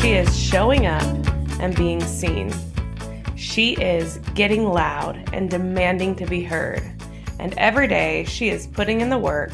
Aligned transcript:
She 0.00 0.12
is 0.12 0.34
showing 0.34 0.86
up 0.86 1.02
and 1.60 1.76
being 1.76 2.00
seen. 2.00 2.54
She 3.36 3.74
is 3.74 4.16
getting 4.34 4.64
loud 4.64 5.22
and 5.34 5.50
demanding 5.50 6.16
to 6.16 6.24
be 6.24 6.42
heard. 6.42 6.82
And 7.38 7.52
every 7.58 7.86
day 7.86 8.24
she 8.24 8.48
is 8.48 8.66
putting 8.66 9.02
in 9.02 9.10
the 9.10 9.18
work 9.18 9.52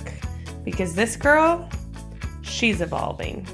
because 0.65 0.95
this 0.95 1.17
girl, 1.17 1.69
she's 2.43 2.81
evolving. 2.81 3.45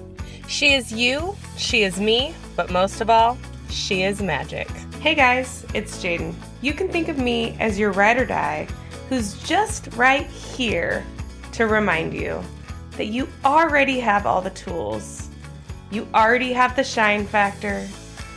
She 0.48 0.74
is 0.74 0.92
you, 0.92 1.34
she 1.56 1.82
is 1.82 1.98
me, 1.98 2.34
but 2.56 2.70
most 2.70 3.00
of 3.00 3.08
all, 3.08 3.38
she 3.70 4.02
is 4.02 4.20
magic. 4.20 4.68
Hey 5.00 5.14
guys, 5.14 5.64
it's 5.72 5.96
Jaden. 5.96 6.34
You 6.60 6.74
can 6.74 6.90
think 6.90 7.08
of 7.08 7.16
me 7.16 7.56
as 7.58 7.78
your 7.78 7.92
ride 7.92 8.18
or 8.18 8.26
die 8.26 8.68
who's 9.08 9.42
just 9.44 9.88
right 9.94 10.26
here 10.26 11.06
to 11.52 11.66
remind 11.66 12.12
you 12.12 12.42
that 12.98 13.06
you 13.06 13.28
already 13.46 13.98
have 13.98 14.26
all 14.26 14.42
the 14.42 14.50
tools. 14.50 15.30
You 15.92 16.08
already 16.14 16.54
have 16.54 16.74
the 16.74 16.82
shine 16.82 17.26
factor. 17.26 17.86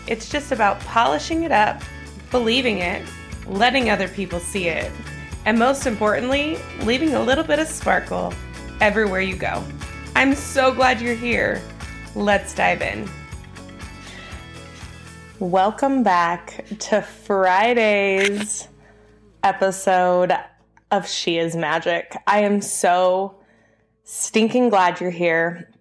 It's 0.08 0.28
just 0.28 0.52
about 0.52 0.78
polishing 0.82 1.44
it 1.44 1.54
up, 1.54 1.82
believing 2.30 2.80
it, 2.80 3.08
letting 3.48 3.90
other 3.90 4.10
people 4.10 4.42
see 4.42 4.68
it, 4.68 4.92
and 5.46 5.58
most 5.58 5.88
importantly, 5.88 6.58
leaving 6.82 7.14
a 7.14 7.24
little 7.24 7.46
bit 7.46 7.60
of 7.60 7.70
sparkle 7.70 8.34
everywhere 8.82 9.22
you 9.22 9.38
go. 9.38 9.64
I'm 10.18 10.36
so 10.36 10.74
glad 10.74 11.00
you're 11.00 11.16
here. 11.16 11.62
Let's 12.14 12.54
dive 12.54 12.82
in. 12.82 13.10
Welcome 15.40 16.04
back 16.04 16.66
to 16.80 17.02
Friday's 17.02 18.68
episode 19.44 20.34
of 20.92 21.08
She 21.08 21.38
is 21.38 21.56
Magic. 21.56 22.18
I 22.28 22.42
am 22.42 22.62
so 22.62 23.38
stinking 24.04 24.68
glad 24.68 25.00
you're 25.00 25.10
here. 25.10 25.72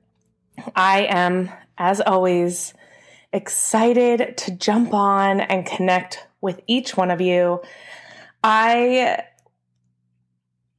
I 0.77 1.07
am, 1.07 1.51
as 1.79 2.01
always, 2.01 2.75
excited 3.33 4.37
to 4.39 4.53
jump 4.53 4.95
on 4.95 5.41
and 5.41 5.67
connect 5.67 6.27
with 6.41 6.61
each 6.67 6.97
one 6.97 7.11
of 7.11 7.21
you. 7.21 7.61
I 8.43 9.25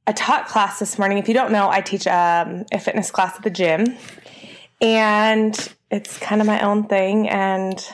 I 0.06 0.12
taught 0.12 0.46
class 0.46 0.78
this 0.78 0.98
morning. 0.98 1.18
If 1.18 1.28
you 1.28 1.34
don't 1.34 1.50
know, 1.50 1.68
I 1.68 1.80
teach 1.80 2.06
um, 2.06 2.64
a 2.72 2.78
fitness 2.78 3.10
class 3.10 3.36
at 3.36 3.42
the 3.42 3.50
gym, 3.50 3.96
and 4.80 5.74
it's 5.90 6.18
kind 6.18 6.40
of 6.40 6.46
my 6.46 6.60
own 6.60 6.84
thing, 6.84 7.28
and 7.28 7.84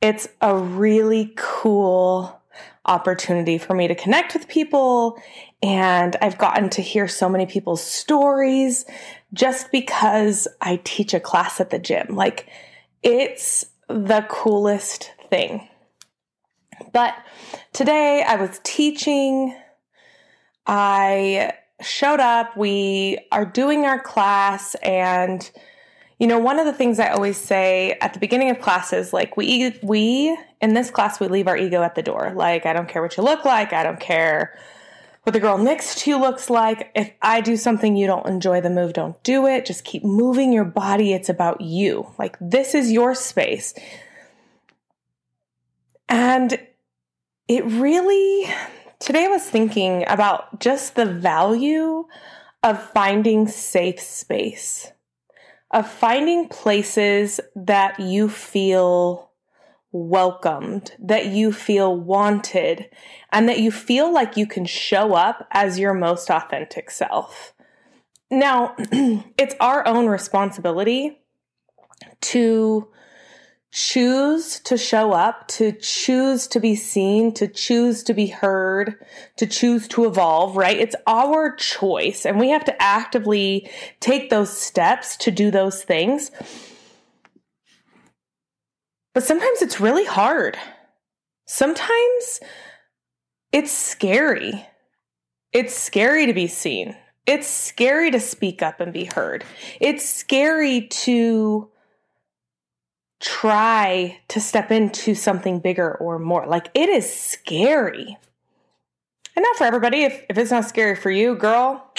it's 0.00 0.28
a 0.40 0.56
really 0.56 1.32
cool 1.36 2.37
opportunity 2.88 3.58
for 3.58 3.74
me 3.74 3.86
to 3.88 3.94
connect 3.94 4.34
with 4.34 4.48
people. 4.48 5.20
And 5.62 6.16
I've 6.20 6.38
gotten 6.38 6.70
to 6.70 6.82
hear 6.82 7.06
so 7.06 7.28
many 7.28 7.46
people's 7.46 7.82
stories 7.82 8.84
just 9.32 9.70
because 9.70 10.48
I 10.60 10.80
teach 10.82 11.14
a 11.14 11.20
class 11.20 11.60
at 11.60 11.70
the 11.70 11.78
gym. 11.78 12.16
Like, 12.16 12.48
it's 13.02 13.66
the 13.88 14.26
coolest 14.28 15.12
thing. 15.30 15.68
But 16.92 17.14
today 17.72 18.24
I 18.26 18.36
was 18.36 18.60
teaching 18.64 19.54
I 20.68 21.54
showed 21.80 22.20
up. 22.20 22.56
We 22.56 23.18
are 23.32 23.46
doing 23.46 23.86
our 23.86 23.98
class, 23.98 24.74
and 24.76 25.50
you 26.18 26.26
know, 26.26 26.38
one 26.38 26.58
of 26.58 26.66
the 26.66 26.72
things 26.72 26.98
I 26.98 27.08
always 27.10 27.36
say 27.36 27.96
at 28.00 28.12
the 28.12 28.18
beginning 28.18 28.50
of 28.50 28.60
classes, 28.60 29.12
like 29.12 29.36
we 29.36 29.78
we 29.82 30.36
in 30.60 30.74
this 30.74 30.90
class 30.90 31.20
we 31.20 31.28
leave 31.28 31.46
our 31.46 31.56
ego 31.56 31.82
at 31.82 31.94
the 31.94 32.02
door. 32.02 32.32
Like 32.34 32.66
I 32.66 32.72
don't 32.72 32.88
care 32.88 33.02
what 33.02 33.16
you 33.16 33.22
look 33.22 33.44
like. 33.44 33.72
I 33.72 33.82
don't 33.82 34.00
care 34.00 34.58
what 35.22 35.32
the 35.32 35.40
girl 35.40 35.58
next 35.58 35.98
to 35.98 36.10
you 36.10 36.20
looks 36.20 36.50
like. 36.50 36.90
If 36.94 37.12
I 37.22 37.40
do 37.40 37.56
something 37.56 37.96
you 37.96 38.06
don't 38.06 38.26
enjoy 38.26 38.60
the 38.60 38.70
move, 38.70 38.94
don't 38.94 39.22
do 39.22 39.46
it. 39.46 39.66
Just 39.66 39.84
keep 39.84 40.04
moving 40.04 40.52
your 40.52 40.64
body. 40.64 41.12
It's 41.12 41.28
about 41.28 41.60
you. 41.60 42.08
Like 42.18 42.36
this 42.40 42.74
is 42.74 42.90
your 42.90 43.14
space. 43.14 43.74
And 46.08 46.58
it 47.46 47.64
really 47.64 48.52
Today 48.98 49.26
I 49.26 49.28
was 49.28 49.44
thinking 49.44 50.04
about 50.08 50.58
just 50.58 50.96
the 50.96 51.06
value 51.06 52.06
of 52.64 52.82
finding 52.90 53.46
safe 53.46 54.00
space, 54.00 54.90
of 55.70 55.90
finding 55.90 56.48
places 56.48 57.40
that 57.54 58.00
you 58.00 58.28
feel 58.28 59.30
welcomed, 59.92 60.92
that 60.98 61.26
you 61.26 61.52
feel 61.52 61.96
wanted, 61.96 62.88
and 63.32 63.48
that 63.48 63.60
you 63.60 63.70
feel 63.70 64.12
like 64.12 64.36
you 64.36 64.46
can 64.46 64.64
show 64.64 65.14
up 65.14 65.46
as 65.50 65.78
your 65.78 65.94
most 65.94 66.30
authentic 66.30 66.90
self. 66.90 67.54
Now, 68.30 68.74
it's 68.78 69.54
our 69.60 69.86
own 69.86 70.06
responsibility 70.06 71.18
to 72.20 72.88
choose 73.70 74.60
to 74.60 74.78
show 74.78 75.12
up, 75.12 75.46
to 75.48 75.72
choose 75.72 76.46
to 76.48 76.60
be 76.60 76.74
seen, 76.74 77.32
to 77.34 77.46
choose 77.46 78.02
to 78.04 78.14
be 78.14 78.28
heard, 78.28 78.94
to 79.36 79.46
choose 79.46 79.86
to 79.88 80.06
evolve, 80.06 80.56
right? 80.56 80.78
It's 80.78 80.96
our 81.06 81.54
choice, 81.54 82.24
and 82.24 82.40
we 82.40 82.48
have 82.50 82.64
to 82.64 82.82
actively 82.82 83.70
take 84.00 84.30
those 84.30 84.50
steps 84.50 85.16
to 85.18 85.30
do 85.30 85.50
those 85.50 85.82
things. 85.82 86.30
But 89.12 89.24
sometimes 89.24 89.62
it's 89.62 89.80
really 89.80 90.06
hard. 90.06 90.56
Sometimes 91.46 92.40
it's 93.52 93.72
scary. 93.72 94.66
It's 95.52 95.74
scary 95.74 96.26
to 96.26 96.32
be 96.32 96.46
seen. 96.46 96.96
It's 97.26 97.46
scary 97.46 98.10
to 98.12 98.20
speak 98.20 98.62
up 98.62 98.80
and 98.80 98.92
be 98.92 99.04
heard. 99.04 99.44
It's 99.80 100.08
scary 100.08 100.86
to 100.88 101.70
try 103.20 104.18
to 104.28 104.40
step 104.40 104.70
into 104.70 105.14
something 105.14 105.58
bigger 105.58 105.94
or 105.94 106.18
more. 106.18 106.46
Like 106.46 106.70
it 106.74 106.88
is 106.88 107.12
scary. 107.12 108.16
And 109.34 109.42
not 109.42 109.56
for 109.56 109.64
everybody. 109.64 110.02
If, 110.02 110.24
if 110.28 110.38
it's 110.38 110.50
not 110.50 110.68
scary 110.68 110.96
for 110.96 111.10
you, 111.10 111.34
girl, 111.34 111.92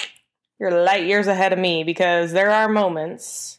you're 0.58 0.70
light 0.70 1.06
years 1.06 1.26
ahead 1.26 1.52
of 1.52 1.58
me 1.58 1.84
because 1.84 2.32
there 2.32 2.50
are 2.50 2.68
moments 2.68 3.58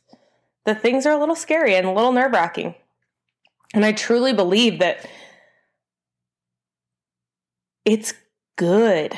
that 0.66 0.82
things 0.82 1.06
are 1.06 1.14
a 1.14 1.20
little 1.20 1.36
scary 1.36 1.76
and 1.76 1.88
a 1.88 1.92
little 1.92 2.12
nerve 2.12 2.32
wracking. 2.32 2.76
And 3.74 3.86
I 3.86 3.92
truly 3.92 4.34
believe 4.34 4.80
that 4.80 5.08
it's 7.86 8.14
good 8.58 9.18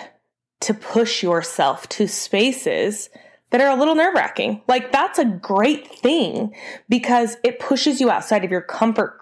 to 0.61 0.73
push 0.73 1.21
yourself 1.21 1.89
to 1.89 2.07
spaces 2.07 3.09
that 3.53 3.61
are 3.61 3.69
a 3.69 3.75
little 3.75 3.93
nerve 3.93 4.15
wracking. 4.15 4.63
Like 4.67 4.91
that's 4.91 5.19
a 5.19 5.25
great 5.25 5.87
thing 5.87 6.55
because 6.89 7.37
it 7.43 7.59
pushes 7.59 8.01
you 8.01 8.09
outside 8.09 8.43
of 8.43 8.49
your 8.49 8.61
comfort 8.61 9.19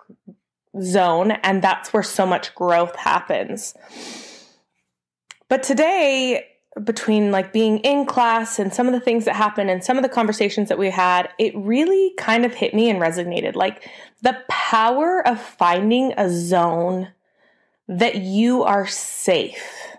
zone 0.82 1.32
and 1.32 1.62
that's 1.62 1.92
where 1.92 2.02
so 2.02 2.26
much 2.26 2.56
growth 2.56 2.96
happens. 2.96 3.74
But 5.50 5.64
today, 5.64 6.46
between 6.82 7.32
like 7.32 7.52
being 7.52 7.80
in 7.80 8.06
class 8.06 8.58
and 8.58 8.74
some 8.74 8.88
of 8.88 8.94
the 8.94 9.02
things 9.02 9.26
that 9.26 9.36
happened 9.36 9.70
and 9.70 9.84
some 9.84 9.98
of 9.98 10.04
the 10.04 10.08
conversations 10.08 10.70
that 10.70 10.80
we 10.80 10.90
had, 10.90 11.28
it 11.38 11.54
really 11.54 12.14
kind 12.18 12.46
of 12.46 12.54
hit 12.54 12.74
me 12.74 12.90
and 12.90 13.02
resonated. 13.02 13.56
Like 13.56 13.86
the 14.22 14.38
power 14.48 15.28
of 15.28 15.42
finding 15.42 16.14
a 16.16 16.30
zone 16.30 17.10
that 17.90 18.16
you 18.16 18.64
are 18.64 18.88
safe, 18.88 19.91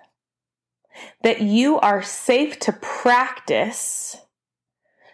that 1.22 1.40
you 1.40 1.78
are 1.80 2.02
safe 2.02 2.58
to 2.60 2.72
practice 2.72 4.16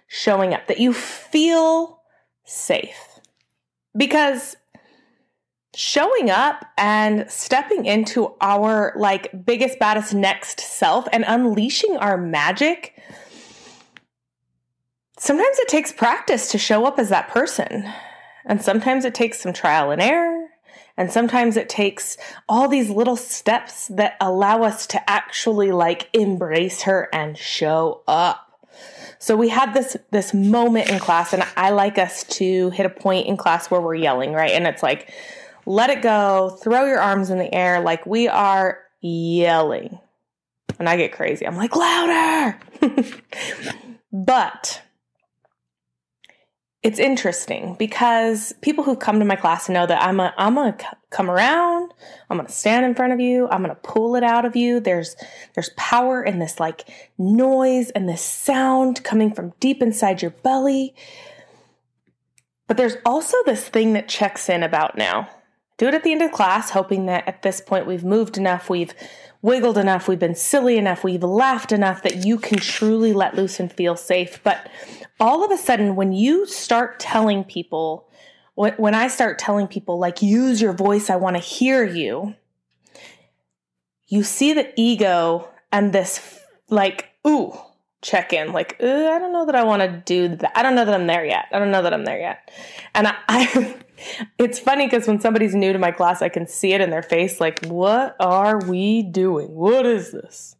showing 0.06 0.54
up, 0.54 0.66
that 0.66 0.80
you 0.80 0.92
feel 0.92 2.00
safe. 2.44 3.20
Because 3.96 4.56
showing 5.74 6.30
up 6.30 6.64
and 6.76 7.30
stepping 7.30 7.84
into 7.84 8.34
our 8.40 8.92
like 8.96 9.44
biggest, 9.44 9.78
baddest 9.78 10.14
next 10.14 10.60
self 10.60 11.06
and 11.12 11.24
unleashing 11.26 11.96
our 11.98 12.16
magic, 12.16 13.00
sometimes 15.18 15.58
it 15.58 15.68
takes 15.68 15.92
practice 15.92 16.50
to 16.50 16.58
show 16.58 16.84
up 16.86 16.98
as 16.98 17.10
that 17.10 17.28
person. 17.28 17.92
And 18.44 18.62
sometimes 18.62 19.04
it 19.04 19.14
takes 19.14 19.40
some 19.40 19.52
trial 19.52 19.90
and 19.90 20.00
error. 20.00 20.47
And 20.98 21.12
sometimes 21.12 21.56
it 21.56 21.68
takes 21.68 22.16
all 22.48 22.68
these 22.68 22.90
little 22.90 23.14
steps 23.14 23.86
that 23.86 24.16
allow 24.20 24.64
us 24.64 24.84
to 24.88 25.08
actually 25.10 25.70
like 25.70 26.10
embrace 26.12 26.82
her 26.82 27.08
and 27.12 27.38
show 27.38 28.02
up. 28.08 28.44
So 29.20 29.36
we 29.36 29.48
had 29.48 29.74
this 29.74 29.96
this 30.10 30.34
moment 30.34 30.90
in 30.90 30.98
class, 30.98 31.32
and 31.32 31.44
I 31.56 31.70
like 31.70 31.98
us 31.98 32.24
to 32.24 32.70
hit 32.70 32.84
a 32.84 32.90
point 32.90 33.28
in 33.28 33.36
class 33.36 33.70
where 33.70 33.80
we're 33.80 33.94
yelling, 33.94 34.32
right? 34.32 34.50
And 34.50 34.66
it's 34.66 34.82
like, 34.82 35.12
let 35.66 35.88
it 35.90 36.02
go, 36.02 36.58
throw 36.62 36.84
your 36.84 37.00
arms 37.00 37.30
in 37.30 37.38
the 37.38 37.52
air, 37.54 37.80
like 37.80 38.04
we 38.04 38.26
are 38.26 38.80
yelling. 39.00 40.00
And 40.80 40.88
I 40.88 40.96
get 40.96 41.12
crazy. 41.12 41.46
I'm 41.46 41.56
like, 41.56 41.76
louder. 41.76 42.58
but 44.12 44.82
it's 46.82 47.00
interesting 47.00 47.74
because 47.76 48.54
people 48.62 48.84
who 48.84 48.94
come 48.94 49.18
to 49.18 49.24
my 49.24 49.34
class 49.34 49.68
know 49.68 49.84
that 49.84 50.00
I'm 50.00 50.20
a, 50.20 50.32
I'm 50.38 50.54
gonna 50.54 50.76
come 51.10 51.28
around, 51.28 51.92
I'm 52.30 52.36
gonna 52.36 52.48
stand 52.48 52.86
in 52.86 52.94
front 52.94 53.12
of 53.12 53.18
you, 53.18 53.48
I'm 53.48 53.62
gonna 53.62 53.74
pull 53.74 54.14
it 54.14 54.22
out 54.22 54.44
of 54.44 54.54
you. 54.54 54.78
There's 54.78 55.16
there's 55.54 55.70
power 55.76 56.22
in 56.22 56.38
this 56.38 56.60
like 56.60 56.84
noise 57.18 57.90
and 57.90 58.08
this 58.08 58.22
sound 58.22 59.02
coming 59.02 59.34
from 59.34 59.54
deep 59.58 59.82
inside 59.82 60.22
your 60.22 60.30
belly. 60.30 60.94
But 62.68 62.76
there's 62.76 62.96
also 63.04 63.36
this 63.44 63.68
thing 63.68 63.94
that 63.94 64.08
checks 64.08 64.48
in 64.48 64.62
about 64.62 64.96
now. 64.96 65.28
Do 65.78 65.88
it 65.88 65.94
at 65.94 66.04
the 66.04 66.12
end 66.12 66.22
of 66.22 66.32
class, 66.32 66.70
hoping 66.70 67.06
that 67.06 67.26
at 67.26 67.42
this 67.42 67.60
point 67.60 67.86
we've 67.86 68.04
moved 68.04 68.36
enough, 68.36 68.70
we've 68.70 68.94
wiggled 69.42 69.78
enough, 69.78 70.08
we've 70.08 70.18
been 70.18 70.34
silly 70.34 70.76
enough, 70.76 71.04
we've 71.04 71.22
laughed 71.22 71.72
enough 71.72 72.02
that 72.02 72.24
you 72.24 72.38
can 72.38 72.58
truly 72.58 73.12
let 73.12 73.36
loose 73.36 73.60
and 73.60 73.72
feel 73.72 73.96
safe. 73.96 74.40
But 74.42 74.68
all 75.20 75.44
of 75.44 75.50
a 75.50 75.56
sudden, 75.56 75.96
when 75.96 76.12
you 76.12 76.46
start 76.46 76.98
telling 76.98 77.44
people, 77.44 78.08
when 78.54 78.94
I 78.94 79.08
start 79.08 79.38
telling 79.38 79.68
people, 79.68 79.98
like, 79.98 80.20
use 80.20 80.60
your 80.60 80.72
voice, 80.72 81.10
I 81.10 81.16
want 81.16 81.36
to 81.36 81.42
hear 81.42 81.84
you, 81.84 82.34
you 84.08 84.22
see 84.22 84.52
the 84.52 84.72
ego 84.76 85.48
and 85.70 85.92
this, 85.92 86.40
like, 86.68 87.10
ooh, 87.26 87.56
check 88.00 88.32
in 88.32 88.52
like 88.52 88.76
uh, 88.80 88.86
I 88.86 89.18
don't 89.18 89.32
know 89.32 89.46
that 89.46 89.56
I 89.56 89.64
want 89.64 89.82
to 89.82 89.88
do 89.88 90.28
that. 90.36 90.52
I 90.56 90.62
don't 90.62 90.74
know 90.74 90.84
that 90.84 90.94
I'm 90.94 91.06
there 91.06 91.24
yet. 91.24 91.46
I 91.52 91.58
don't 91.58 91.70
know 91.70 91.82
that 91.82 91.92
I'm 91.92 92.04
there 92.04 92.18
yet. 92.18 92.50
And 92.94 93.08
I, 93.08 93.14
I 93.28 93.74
it's 94.38 94.58
funny 94.58 94.86
because 94.86 95.06
when 95.06 95.20
somebody's 95.20 95.54
new 95.54 95.72
to 95.72 95.78
my 95.78 95.90
class, 95.90 96.22
I 96.22 96.28
can 96.28 96.46
see 96.46 96.72
it 96.72 96.80
in 96.80 96.90
their 96.90 97.02
face 97.02 97.40
like, 97.40 97.64
what 97.66 98.16
are 98.20 98.58
we 98.66 99.02
doing? 99.02 99.54
What 99.54 99.86
is 99.86 100.12
this? 100.12 100.56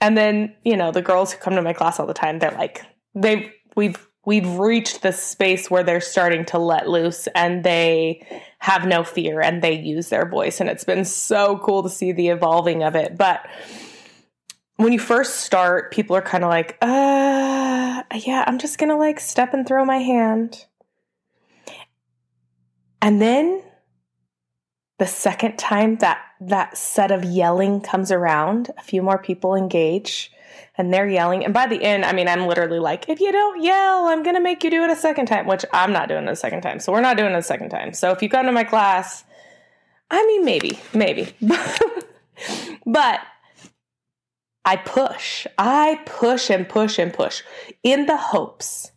And 0.00 0.16
then, 0.16 0.54
you 0.64 0.76
know, 0.76 0.92
the 0.92 1.02
girls 1.02 1.32
who 1.32 1.38
come 1.38 1.54
to 1.56 1.62
my 1.62 1.72
class 1.72 2.00
all 2.00 2.06
the 2.06 2.14
time, 2.14 2.38
they're 2.38 2.50
like, 2.52 2.82
they've 3.14 3.52
we've 3.76 4.08
we've 4.24 4.58
reached 4.58 5.02
the 5.02 5.12
space 5.12 5.70
where 5.70 5.82
they're 5.82 6.00
starting 6.00 6.44
to 6.46 6.58
let 6.58 6.88
loose 6.88 7.26
and 7.34 7.64
they 7.64 8.26
have 8.58 8.86
no 8.86 9.02
fear 9.02 9.40
and 9.40 9.62
they 9.62 9.72
use 9.72 10.08
their 10.08 10.28
voice. 10.28 10.60
And 10.60 10.68
it's 10.68 10.84
been 10.84 11.04
so 11.04 11.58
cool 11.58 11.82
to 11.82 11.90
see 11.90 12.12
the 12.12 12.28
evolving 12.28 12.82
of 12.82 12.94
it. 12.94 13.16
But 13.16 13.46
when 14.76 14.92
you 14.92 14.98
first 14.98 15.36
start, 15.40 15.92
people 15.92 16.16
are 16.16 16.22
kind 16.22 16.44
of 16.44 16.50
like, 16.50 16.78
uh, 16.80 18.02
yeah, 18.14 18.44
I'm 18.46 18.58
just 18.58 18.78
gonna 18.78 18.96
like 18.96 19.20
step 19.20 19.52
and 19.52 19.66
throw 19.66 19.84
my 19.84 19.98
hand. 19.98 20.66
And 23.02 23.20
then 23.20 23.62
the 24.98 25.06
second 25.06 25.58
time 25.58 25.96
that 25.96 26.22
that 26.40 26.76
set 26.76 27.10
of 27.10 27.24
yelling 27.24 27.80
comes 27.80 28.10
around, 28.10 28.70
a 28.76 28.82
few 28.82 29.02
more 29.02 29.18
people 29.18 29.54
engage 29.54 30.30
and 30.76 30.92
they're 30.92 31.08
yelling. 31.08 31.44
And 31.44 31.52
by 31.52 31.66
the 31.66 31.82
end, 31.82 32.04
I 32.04 32.12
mean, 32.12 32.28
I'm 32.28 32.46
literally 32.46 32.78
like, 32.78 33.08
if 33.08 33.20
you 33.20 33.32
don't 33.32 33.62
yell, 33.62 34.06
I'm 34.06 34.22
going 34.22 34.36
to 34.36 34.40
make 34.40 34.64
you 34.64 34.70
do 34.70 34.82
it 34.82 34.90
a 34.90 34.96
second 34.96 35.26
time, 35.26 35.46
which 35.46 35.64
I'm 35.72 35.92
not 35.92 36.08
doing 36.08 36.28
a 36.28 36.36
second 36.36 36.62
time. 36.62 36.80
So 36.80 36.92
we're 36.92 37.00
not 37.00 37.16
doing 37.16 37.32
it 37.32 37.38
a 37.38 37.42
second 37.42 37.70
time. 37.70 37.92
So 37.92 38.10
if 38.12 38.22
you 38.22 38.28
come 38.28 38.46
to 38.46 38.52
my 38.52 38.64
class, 38.64 39.24
I 40.10 40.24
mean, 40.26 40.44
maybe, 40.44 40.78
maybe. 40.94 41.32
but 42.86 43.20
I 44.64 44.76
push. 44.76 45.46
I 45.58 46.00
push 46.06 46.50
and 46.50 46.68
push 46.68 46.98
and 46.98 47.12
push 47.12 47.42
in 47.82 48.06
the 48.06 48.16
hopes 48.16 48.92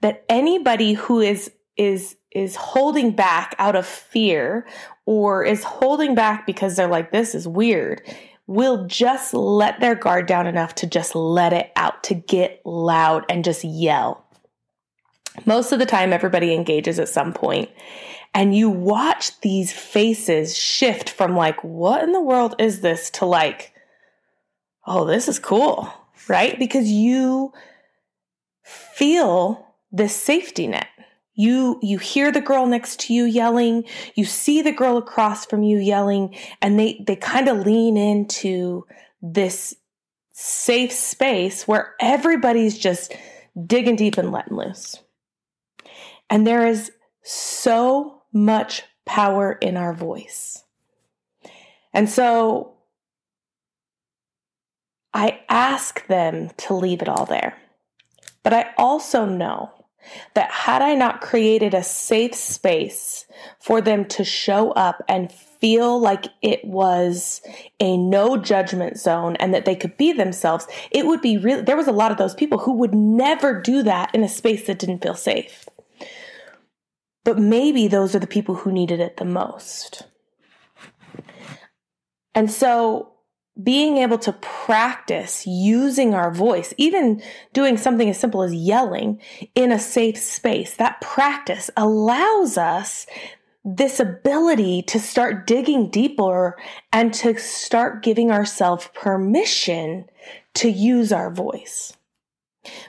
that 0.00 0.24
anybody 0.28 0.94
who 0.94 1.20
is 1.20 1.50
is 1.76 2.16
is 2.32 2.56
holding 2.56 3.10
back 3.10 3.54
out 3.58 3.76
of 3.76 3.86
fear 3.86 4.66
or 5.06 5.44
is 5.44 5.64
holding 5.64 6.14
back 6.14 6.46
because 6.46 6.76
they're 6.76 6.88
like 6.88 7.10
this 7.10 7.34
is 7.34 7.46
weird 7.46 8.02
will 8.50 8.84
just 8.86 9.32
let 9.32 9.78
their 9.78 9.94
guard 9.94 10.26
down 10.26 10.44
enough 10.44 10.74
to 10.74 10.84
just 10.84 11.14
let 11.14 11.52
it 11.52 11.70
out 11.76 12.02
to 12.02 12.14
get 12.14 12.60
loud 12.64 13.24
and 13.28 13.44
just 13.44 13.62
yell. 13.62 14.26
Most 15.46 15.70
of 15.70 15.78
the 15.78 15.86
time 15.86 16.12
everybody 16.12 16.52
engages 16.52 16.98
at 16.98 17.08
some 17.08 17.32
point 17.32 17.70
and 18.34 18.52
you 18.56 18.68
watch 18.68 19.40
these 19.42 19.72
faces 19.72 20.58
shift 20.58 21.10
from 21.10 21.36
like 21.36 21.62
what 21.62 22.02
in 22.02 22.10
the 22.10 22.20
world 22.20 22.56
is 22.58 22.80
this 22.80 23.08
to 23.10 23.24
like 23.24 23.72
oh, 24.84 25.04
this 25.04 25.28
is 25.28 25.38
cool, 25.38 25.92
right? 26.26 26.58
Because 26.58 26.88
you 26.88 27.52
feel 28.64 29.74
this 29.92 30.16
safety 30.16 30.66
net. 30.66 30.88
You 31.34 31.78
you 31.82 31.98
hear 31.98 32.32
the 32.32 32.40
girl 32.40 32.66
next 32.66 33.00
to 33.00 33.14
you 33.14 33.24
yelling, 33.24 33.84
you 34.14 34.24
see 34.24 34.62
the 34.62 34.72
girl 34.72 34.98
across 34.98 35.46
from 35.46 35.62
you 35.62 35.78
yelling, 35.78 36.36
and 36.60 36.78
they 36.78 37.02
they 37.06 37.16
kind 37.16 37.48
of 37.48 37.64
lean 37.64 37.96
into 37.96 38.84
this 39.22 39.74
safe 40.32 40.92
space 40.92 41.68
where 41.68 41.94
everybody's 42.00 42.78
just 42.78 43.14
digging 43.66 43.96
deep 43.96 44.18
and 44.18 44.32
letting 44.32 44.56
loose. 44.56 44.96
And 46.28 46.46
there 46.46 46.66
is 46.66 46.92
so 47.22 48.22
much 48.32 48.82
power 49.04 49.52
in 49.52 49.76
our 49.76 49.92
voice. 49.92 50.64
And 51.92 52.08
so 52.08 52.74
I 55.12 55.40
ask 55.48 56.06
them 56.06 56.50
to 56.58 56.74
leave 56.74 57.02
it 57.02 57.08
all 57.08 57.26
there. 57.26 57.56
But 58.42 58.54
I 58.54 58.70
also 58.78 59.24
know 59.24 59.70
that 60.34 60.50
had 60.50 60.82
I 60.82 60.94
not 60.94 61.20
created 61.20 61.74
a 61.74 61.82
safe 61.82 62.34
space 62.34 63.26
for 63.58 63.80
them 63.80 64.04
to 64.06 64.24
show 64.24 64.72
up 64.72 65.02
and 65.08 65.32
feel 65.32 66.00
like 66.00 66.26
it 66.42 66.64
was 66.64 67.42
a 67.78 67.96
no 67.96 68.36
judgment 68.36 68.98
zone 68.98 69.36
and 69.36 69.52
that 69.54 69.64
they 69.64 69.76
could 69.76 69.96
be 69.96 70.12
themselves, 70.12 70.66
it 70.90 71.06
would 71.06 71.20
be 71.20 71.36
really, 71.36 71.62
there 71.62 71.76
was 71.76 71.88
a 71.88 71.92
lot 71.92 72.10
of 72.10 72.18
those 72.18 72.34
people 72.34 72.58
who 72.58 72.72
would 72.72 72.94
never 72.94 73.60
do 73.60 73.82
that 73.82 74.14
in 74.14 74.24
a 74.24 74.28
space 74.28 74.66
that 74.66 74.78
didn't 74.78 75.02
feel 75.02 75.14
safe. 75.14 75.68
But 77.24 77.38
maybe 77.38 77.86
those 77.86 78.14
are 78.14 78.20
the 78.20 78.26
people 78.26 78.54
who 78.54 78.72
needed 78.72 79.00
it 79.00 79.18
the 79.18 79.24
most. 79.26 80.04
And 82.34 82.50
so 82.50 83.12
being 83.62 83.98
able 83.98 84.18
to 84.18 84.32
practice 84.32 85.46
using 85.46 86.14
our 86.14 86.30
voice, 86.30 86.72
even 86.76 87.22
doing 87.52 87.76
something 87.76 88.08
as 88.08 88.18
simple 88.18 88.42
as 88.42 88.54
yelling 88.54 89.20
in 89.54 89.72
a 89.72 89.78
safe 89.78 90.16
space, 90.16 90.76
that 90.76 91.00
practice 91.00 91.70
allows 91.76 92.56
us 92.56 93.06
this 93.64 94.00
ability 94.00 94.82
to 94.82 94.98
start 94.98 95.46
digging 95.46 95.90
deeper 95.90 96.56
and 96.92 97.12
to 97.12 97.38
start 97.38 98.02
giving 98.02 98.30
ourselves 98.30 98.88
permission 98.94 100.06
to 100.54 100.70
use 100.70 101.12
our 101.12 101.30
voice. 101.30 101.92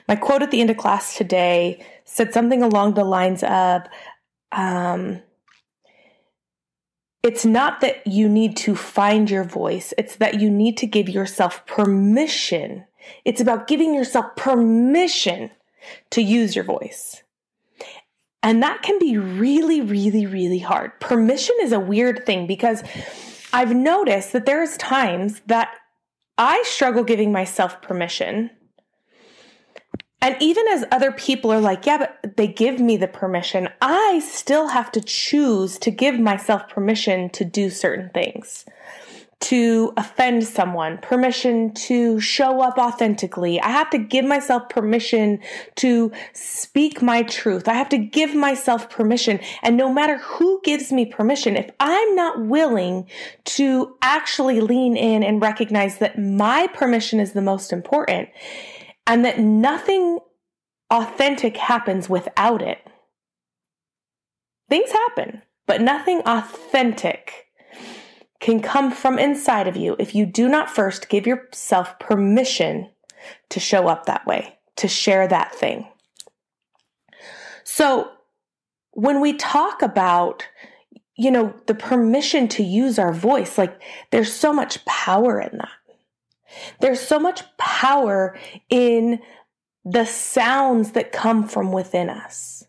My 0.08 0.16
quote 0.16 0.42
at 0.42 0.50
the 0.50 0.60
end 0.60 0.70
of 0.70 0.76
class 0.76 1.16
today 1.16 1.84
said 2.04 2.32
something 2.32 2.62
along 2.62 2.94
the 2.94 3.04
lines 3.04 3.42
of, 3.42 3.82
um, 4.52 5.20
it's 7.22 7.44
not 7.44 7.80
that 7.80 8.06
you 8.06 8.28
need 8.28 8.56
to 8.58 8.74
find 8.74 9.30
your 9.30 9.44
voice, 9.44 9.94
it's 9.96 10.16
that 10.16 10.40
you 10.40 10.50
need 10.50 10.76
to 10.78 10.86
give 10.86 11.08
yourself 11.08 11.64
permission. 11.66 12.84
It's 13.24 13.40
about 13.40 13.68
giving 13.68 13.94
yourself 13.94 14.36
permission 14.36 15.50
to 16.10 16.22
use 16.22 16.54
your 16.54 16.64
voice. 16.64 17.22
And 18.42 18.62
that 18.62 18.82
can 18.82 18.98
be 18.98 19.16
really, 19.16 19.80
really, 19.80 20.26
really 20.26 20.58
hard. 20.58 20.98
Permission 20.98 21.54
is 21.60 21.72
a 21.72 21.78
weird 21.78 22.26
thing 22.26 22.46
because 22.46 22.82
I've 23.52 23.74
noticed 23.74 24.32
that 24.32 24.46
there's 24.46 24.76
times 24.76 25.42
that 25.46 25.70
I 26.38 26.62
struggle 26.66 27.04
giving 27.04 27.30
myself 27.30 27.80
permission 27.82 28.50
and 30.22 30.36
even 30.40 30.66
as 30.68 30.84
other 30.92 31.10
people 31.10 31.52
are 31.52 31.60
like, 31.60 31.84
yeah, 31.84 31.98
but 31.98 32.36
they 32.36 32.46
give 32.46 32.78
me 32.78 32.96
the 32.96 33.08
permission, 33.08 33.68
I 33.82 34.20
still 34.20 34.68
have 34.68 34.92
to 34.92 35.00
choose 35.00 35.78
to 35.80 35.90
give 35.90 36.18
myself 36.18 36.68
permission 36.68 37.28
to 37.30 37.44
do 37.44 37.70
certain 37.70 38.08
things, 38.10 38.64
to 39.40 39.92
offend 39.96 40.44
someone, 40.44 40.98
permission 40.98 41.74
to 41.74 42.20
show 42.20 42.60
up 42.62 42.78
authentically. 42.78 43.60
I 43.60 43.70
have 43.70 43.90
to 43.90 43.98
give 43.98 44.24
myself 44.24 44.68
permission 44.68 45.40
to 45.76 46.12
speak 46.34 47.02
my 47.02 47.24
truth. 47.24 47.66
I 47.66 47.74
have 47.74 47.88
to 47.88 47.98
give 47.98 48.32
myself 48.32 48.88
permission. 48.88 49.40
And 49.64 49.76
no 49.76 49.92
matter 49.92 50.18
who 50.18 50.60
gives 50.62 50.92
me 50.92 51.04
permission, 51.04 51.56
if 51.56 51.68
I'm 51.80 52.14
not 52.14 52.42
willing 52.42 53.08
to 53.46 53.96
actually 54.02 54.60
lean 54.60 54.96
in 54.96 55.24
and 55.24 55.42
recognize 55.42 55.98
that 55.98 56.16
my 56.16 56.68
permission 56.68 57.18
is 57.18 57.32
the 57.32 57.42
most 57.42 57.72
important, 57.72 58.28
and 59.06 59.24
that 59.24 59.38
nothing 59.38 60.18
authentic 60.90 61.56
happens 61.56 62.08
without 62.08 62.62
it. 62.62 62.78
Things 64.68 64.90
happen, 64.90 65.42
but 65.66 65.80
nothing 65.80 66.22
authentic 66.26 67.46
can 68.40 68.60
come 68.60 68.90
from 68.90 69.18
inside 69.18 69.68
of 69.68 69.76
you 69.76 69.96
if 69.98 70.14
you 70.14 70.26
do 70.26 70.48
not 70.48 70.70
first 70.70 71.08
give 71.08 71.26
yourself 71.26 71.98
permission 71.98 72.90
to 73.50 73.60
show 73.60 73.86
up 73.86 74.06
that 74.06 74.26
way, 74.26 74.58
to 74.76 74.88
share 74.88 75.28
that 75.28 75.54
thing. 75.54 75.86
So, 77.64 78.10
when 78.90 79.20
we 79.20 79.32
talk 79.34 79.80
about 79.80 80.46
you 81.16 81.30
know 81.30 81.54
the 81.66 81.74
permission 81.74 82.48
to 82.48 82.62
use 82.62 82.98
our 82.98 83.12
voice 83.12 83.58
like 83.58 83.80
there's 84.10 84.32
so 84.32 84.52
much 84.52 84.84
power 84.86 85.40
in 85.40 85.58
that 85.58 85.68
there's 86.80 87.00
so 87.00 87.18
much 87.18 87.42
power 87.56 88.36
in 88.70 89.20
the 89.84 90.04
sounds 90.04 90.92
that 90.92 91.12
come 91.12 91.46
from 91.46 91.72
within 91.72 92.08
us. 92.08 92.64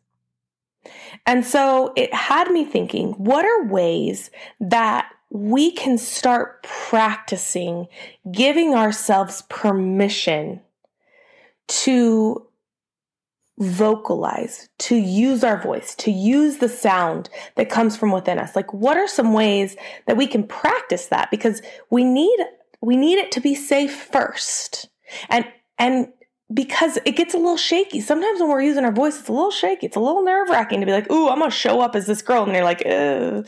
And 1.26 1.46
so 1.46 1.94
it 1.96 2.14
had 2.14 2.52
me 2.52 2.66
thinking 2.66 3.12
what 3.14 3.46
are 3.46 3.66
ways 3.68 4.32
that 4.60 5.10
we 5.30 5.72
can 5.72 5.98
start 5.98 6.64
practicing 6.64 7.88
giving 8.32 8.76
ourselves 8.76 9.44
permission 9.50 10.62
to 11.68 12.46
vocalize, 13.60 14.70
to 14.80 14.96
use 14.96 15.44
our 15.44 15.62
voice, 15.62 15.96
to 15.96 16.12
use 16.12 16.58
the 16.58 16.70
sound 16.70 17.30
that 17.56 17.70
comes 17.70 17.96
from 17.96 18.12
within 18.12 18.40
us. 18.40 18.56
Like 18.56 18.74
what 18.74 18.98
are 18.98 19.08
some 19.08 19.34
ways 19.34 19.76
that 20.08 20.18
we 20.18 20.28
can 20.28 20.44
practice 20.44 21.08
that 21.08 21.32
because 21.32 21.62
we 21.90 22.04
need 22.04 22.38
we 22.84 22.96
need 22.96 23.18
it 23.18 23.32
to 23.34 23.42
be 23.42 23.56
safe 23.56 23.96
first. 24.12 24.90
And 25.30 25.46
and 25.78 26.08
because 26.54 27.00
it 27.06 27.16
gets 27.16 27.34
a 27.34 27.38
little 27.38 27.58
shaky. 27.58 28.02
Sometimes 28.02 28.40
when 28.40 28.50
we're 28.50 28.62
using 28.62 28.86
our 28.86 28.92
voice, 28.92 29.20
it's 29.20 29.30
a 29.30 29.34
little 29.34 29.52
shaky. 29.52 29.88
It's 29.88 29.96
a 29.96 30.00
little 30.00 30.24
nerve 30.24 30.50
wracking 30.50 30.82
to 30.82 30.86
be 30.86 30.92
like, 30.92 31.12
"Ooh, 31.12 31.30
I'm 31.30 31.40
gonna 31.40 31.52
show 31.52 31.82
up 31.82 31.96
as 31.96 32.06
this 32.06 32.22
girl," 32.22 32.44
and 32.44 32.54
you're 32.54 32.64
like, 32.64 32.84
Ugh 32.86 33.48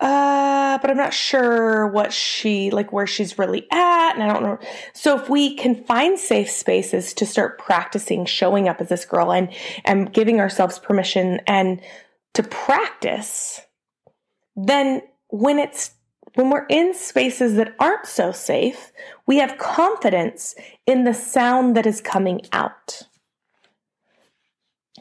uh, 0.00 0.78
but 0.78 0.90
I'm 0.90 0.96
not 0.96 1.12
sure 1.12 1.88
what 1.88 2.12
she, 2.12 2.70
like 2.70 2.92
where 2.92 3.06
she's 3.06 3.38
really 3.38 3.66
at. 3.72 4.12
And 4.12 4.22
I 4.22 4.32
don't 4.32 4.42
know. 4.44 4.58
So 4.92 5.18
if 5.20 5.28
we 5.28 5.56
can 5.56 5.82
find 5.84 6.18
safe 6.18 6.50
spaces 6.50 7.12
to 7.14 7.26
start 7.26 7.58
practicing 7.58 8.24
showing 8.24 8.68
up 8.68 8.80
as 8.80 8.88
this 8.88 9.04
girl 9.04 9.32
and, 9.32 9.52
and 9.84 10.12
giving 10.12 10.38
ourselves 10.38 10.78
permission 10.78 11.40
and 11.48 11.80
to 12.34 12.44
practice, 12.44 13.60
then 14.54 15.02
when 15.30 15.58
it's, 15.58 15.90
when 16.38 16.50
we're 16.50 16.66
in 16.68 16.94
spaces 16.94 17.56
that 17.56 17.74
aren't 17.80 18.06
so 18.06 18.30
safe, 18.30 18.92
we 19.26 19.38
have 19.38 19.58
confidence 19.58 20.54
in 20.86 21.02
the 21.02 21.12
sound 21.12 21.76
that 21.76 21.84
is 21.84 22.00
coming 22.00 22.40
out. 22.52 23.02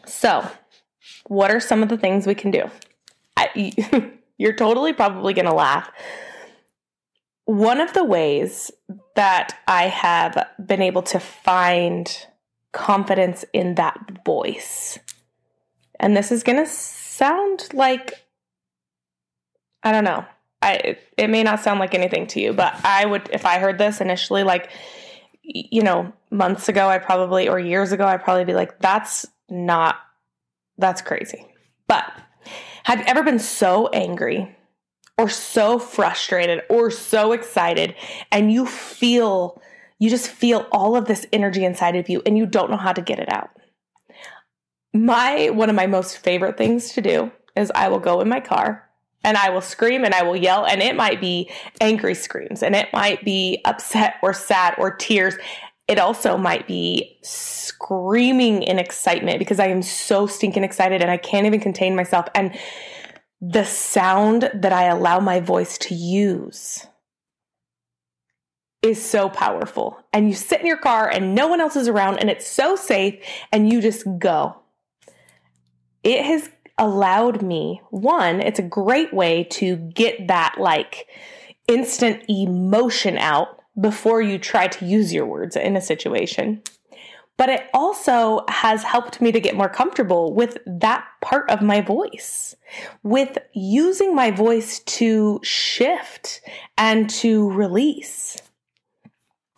So, 0.03 0.49
what 1.27 1.51
are 1.51 1.59
some 1.59 1.83
of 1.83 1.89
the 1.89 1.97
things 1.97 2.25
we 2.25 2.33
can 2.33 2.49
do? 2.49 2.71
I, 3.37 4.11
You're 4.39 4.55
totally 4.55 4.93
probably 4.93 5.35
going 5.35 5.45
to 5.45 5.53
laugh. 5.53 5.91
One 7.45 7.81
of 7.81 7.93
the 7.93 8.03
ways 8.03 8.71
that 9.15 9.59
I 9.67 9.89
have 9.89 10.43
been 10.65 10.81
able 10.81 11.03
to 11.03 11.19
find 11.19 12.25
confidence 12.73 13.45
in 13.53 13.75
that 13.75 14.25
voice, 14.25 14.97
and 15.99 16.17
this 16.17 16.31
is 16.31 16.41
going 16.41 16.57
to 16.57 16.65
sound 16.65 17.67
like, 17.73 18.25
I 19.83 19.91
don't 19.91 20.03
know, 20.03 20.25
I, 20.61 20.97
it 21.17 21.29
may 21.29 21.43
not 21.43 21.61
sound 21.61 21.79
like 21.79 21.93
anything 21.93 22.27
to 22.27 22.39
you, 22.39 22.53
but 22.53 22.73
I 22.83 23.05
would, 23.05 23.29
if 23.31 23.45
I 23.45 23.59
heard 23.59 23.77
this 23.77 24.01
initially, 24.01 24.43
like, 24.43 24.69
you 25.43 25.83
know, 25.83 26.11
months 26.31 26.67
ago, 26.67 26.87
I 26.89 26.97
probably, 26.97 27.47
or 27.47 27.59
years 27.59 27.91
ago, 27.91 28.05
I'd 28.05 28.23
probably 28.23 28.45
be 28.45 28.53
like, 28.53 28.79
that's 28.79 29.25
not, 29.49 29.97
that's 30.77 31.01
crazy. 31.01 31.45
But 31.87 32.11
have 32.83 32.99
you 32.99 33.05
ever 33.07 33.23
been 33.23 33.39
so 33.39 33.87
angry 33.89 34.55
or 35.17 35.29
so 35.29 35.79
frustrated 35.79 36.63
or 36.69 36.91
so 36.91 37.31
excited 37.31 37.95
and 38.31 38.51
you 38.51 38.65
feel, 38.65 39.61
you 39.99 40.09
just 40.09 40.27
feel 40.27 40.67
all 40.71 40.95
of 40.95 41.05
this 41.05 41.25
energy 41.31 41.65
inside 41.65 41.95
of 41.95 42.09
you 42.09 42.21
and 42.25 42.37
you 42.37 42.45
don't 42.45 42.71
know 42.71 42.77
how 42.77 42.93
to 42.93 43.01
get 43.01 43.19
it 43.19 43.31
out? 43.31 43.51
My, 44.93 45.49
one 45.51 45.69
of 45.69 45.75
my 45.75 45.85
most 45.85 46.17
favorite 46.17 46.57
things 46.57 46.93
to 46.93 47.01
do 47.01 47.31
is 47.55 47.71
I 47.75 47.89
will 47.89 47.99
go 47.99 48.21
in 48.21 48.29
my 48.29 48.39
car 48.39 48.86
and 49.23 49.37
I 49.37 49.49
will 49.49 49.61
scream 49.61 50.03
and 50.03 50.13
I 50.13 50.23
will 50.23 50.35
yell, 50.35 50.65
and 50.65 50.81
it 50.81 50.95
might 50.95 51.19
be 51.19 51.49
angry 51.81 52.15
screams 52.15 52.63
and 52.63 52.75
it 52.75 52.89
might 52.93 53.23
be 53.25 53.61
upset 53.65 54.15
or 54.21 54.33
sad 54.33 54.75
or 54.77 54.95
tears. 54.95 55.35
It 55.87 55.99
also 55.99 56.37
might 56.37 56.67
be 56.67 57.17
screaming 57.23 58.63
in 58.63 58.79
excitement 58.79 59.39
because 59.39 59.59
I 59.59 59.67
am 59.67 59.81
so 59.81 60.27
stinking 60.27 60.63
excited 60.63 61.01
and 61.01 61.09
I 61.09 61.17
can't 61.17 61.45
even 61.45 61.59
contain 61.59 61.95
myself. 61.95 62.27
And 62.35 62.57
the 63.39 63.63
sound 63.65 64.49
that 64.53 64.73
I 64.73 64.85
allow 64.85 65.19
my 65.19 65.39
voice 65.39 65.77
to 65.79 65.95
use 65.95 66.85
is 68.81 69.03
so 69.03 69.29
powerful. 69.29 69.97
And 70.13 70.27
you 70.29 70.35
sit 70.35 70.59
in 70.59 70.67
your 70.67 70.77
car 70.77 71.09
and 71.09 71.35
no 71.35 71.47
one 71.47 71.61
else 71.61 71.75
is 71.75 71.87
around 71.87 72.17
and 72.19 72.29
it's 72.29 72.47
so 72.47 72.75
safe 72.75 73.23
and 73.51 73.71
you 73.71 73.81
just 73.81 74.05
go. 74.19 74.57
It 76.03 76.23
has 76.25 76.49
allowed 76.77 77.41
me, 77.41 77.81
one, 77.89 78.39
it's 78.39 78.59
a 78.59 78.63
great 78.63 79.13
way 79.13 79.43
to 79.45 79.75
get 79.75 80.27
that 80.27 80.55
like 80.57 81.07
instant 81.67 82.23
emotion 82.29 83.17
out 83.17 83.59
before 83.79 84.21
you 84.21 84.37
try 84.37 84.67
to 84.67 84.85
use 84.85 85.13
your 85.13 85.25
words 85.25 85.55
in 85.55 85.75
a 85.75 85.81
situation. 85.81 86.61
But 87.37 87.49
it 87.49 87.69
also 87.71 88.43
has 88.47 88.81
helped 88.81 89.21
me 89.21 89.31
to 89.31 89.39
get 89.39 89.55
more 89.55 89.69
comfortable 89.69 90.33
with 90.33 90.57
that 90.65 91.05
part 91.21 91.49
of 91.51 91.61
my 91.61 91.81
voice, 91.81 92.55
with 93.03 93.37
using 93.53 94.15
my 94.15 94.31
voice 94.31 94.79
to 94.79 95.39
shift 95.43 96.41
and 96.77 97.07
to 97.11 97.51
release. 97.51 98.37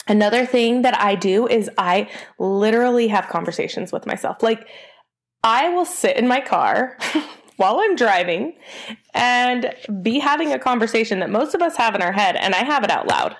Another 0.10 0.46
thing 0.46 0.82
that 0.82 1.00
I 1.00 1.16
do 1.16 1.48
is 1.48 1.70
I 1.78 2.10
literally 2.38 3.08
have 3.08 3.30
conversations 3.30 3.94
with 3.94 4.06
myself. 4.06 4.44
Like, 4.44 4.68
I 5.44 5.70
will 5.70 5.86
sit 5.86 6.18
in 6.18 6.28
my 6.28 6.42
car 6.42 6.98
while 7.58 7.80
I'm 7.80 7.96
driving 7.96 8.58
and 9.14 9.74
be 10.02 10.20
having 10.20 10.52
a 10.52 10.60
conversation 10.60 11.20
that 11.20 11.30
most 11.30 11.56
of 11.56 11.62
us 11.62 11.78
have 11.78 11.96
in 11.96 12.02
our 12.02 12.12
head, 12.12 12.36
and 12.36 12.54
I 12.54 12.64
have 12.64 12.84
it 12.84 12.92
out 12.92 13.08
loud. 13.08 13.36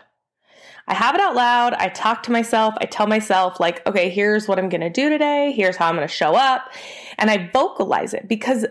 I 0.88 0.96
have 0.96 1.14
it 1.14 1.22
out 1.22 1.36
loud. 1.36 1.74
I 1.74 1.90
talk 1.90 2.24
to 2.24 2.32
myself. 2.32 2.74
I 2.82 2.86
tell 2.86 3.06
myself, 3.06 3.60
like, 3.60 3.86
okay, 3.86 4.10
here's 4.10 4.48
what 4.48 4.58
I'm 4.58 4.70
going 4.70 4.82
to 4.82 4.90
do 4.90 5.08
today. 5.08 5.52
Here's 5.56 5.76
how 5.76 5.88
I'm 5.88 5.96
going 5.96 6.08
to 6.08 6.14
show 6.14 6.36
up. 6.36 6.72
And 7.20 7.30
I 7.30 7.50
vocalize 7.54 8.14
it 8.16 8.28
because 8.28 8.66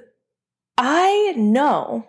I 0.77 1.33
know 1.37 2.05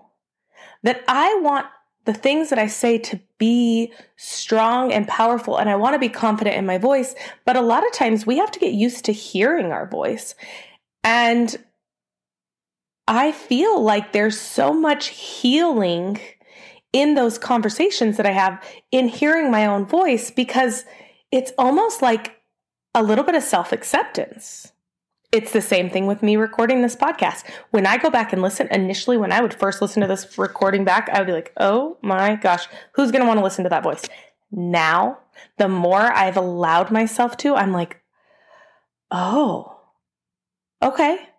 that 0.81 1.03
I 1.07 1.39
want 1.41 1.67
the 2.05 2.13
things 2.13 2.49
that 2.49 2.57
I 2.57 2.65
say 2.65 2.97
to 2.97 3.19
be 3.37 3.93
strong 4.15 4.91
and 4.91 5.07
powerful, 5.07 5.57
and 5.57 5.69
I 5.69 5.75
want 5.75 5.93
to 5.93 5.99
be 5.99 6.09
confident 6.09 6.55
in 6.55 6.65
my 6.65 6.79
voice. 6.79 7.13
But 7.45 7.55
a 7.55 7.61
lot 7.61 7.85
of 7.85 7.93
times 7.93 8.25
we 8.25 8.37
have 8.37 8.51
to 8.51 8.59
get 8.59 8.73
used 8.73 9.05
to 9.05 9.13
hearing 9.13 9.71
our 9.71 9.87
voice. 9.87 10.33
And 11.03 11.55
I 13.07 13.31
feel 13.31 13.81
like 13.81 14.11
there's 14.11 14.39
so 14.39 14.73
much 14.73 15.07
healing 15.07 16.19
in 16.93 17.15
those 17.15 17.37
conversations 17.37 18.17
that 18.17 18.25
I 18.25 18.31
have 18.31 18.63
in 18.91 19.07
hearing 19.07 19.51
my 19.51 19.65
own 19.65 19.85
voice 19.85 20.31
because 20.31 20.85
it's 21.31 21.51
almost 21.57 22.01
like 22.01 22.39
a 22.95 23.03
little 23.03 23.23
bit 23.23 23.35
of 23.35 23.43
self 23.43 23.71
acceptance. 23.71 24.71
It's 25.31 25.51
the 25.51 25.61
same 25.61 25.91
thing 25.91 26.07
with 26.07 26.23
me 26.23 26.37
recording 26.37 26.81
this 26.81 26.95
podcast. 26.95 27.43
When 27.69 27.85
I 27.85 27.97
go 27.97 28.09
back 28.09 28.33
and 28.33 28.41
listen, 28.41 28.67
initially, 28.71 29.15
when 29.15 29.31
I 29.31 29.41
would 29.41 29.53
first 29.53 29.79
listen 29.79 30.01
to 30.01 30.07
this 30.07 30.39
recording 30.39 30.83
back, 30.83 31.07
I 31.09 31.19
would 31.19 31.27
be 31.27 31.33
like, 31.33 31.53
oh 31.57 31.97
my 32.01 32.35
gosh, 32.35 32.67
who's 32.93 33.11
going 33.11 33.21
to 33.21 33.27
want 33.27 33.37
to 33.37 33.43
listen 33.43 33.63
to 33.63 33.69
that 33.69 33.83
voice? 33.83 34.05
Now, 34.51 35.19
the 35.59 35.67
more 35.67 36.01
I've 36.01 36.37
allowed 36.37 36.89
myself 36.89 37.37
to, 37.37 37.53
I'm 37.53 37.71
like, 37.71 38.01
oh, 39.11 39.78
okay. 40.81 41.29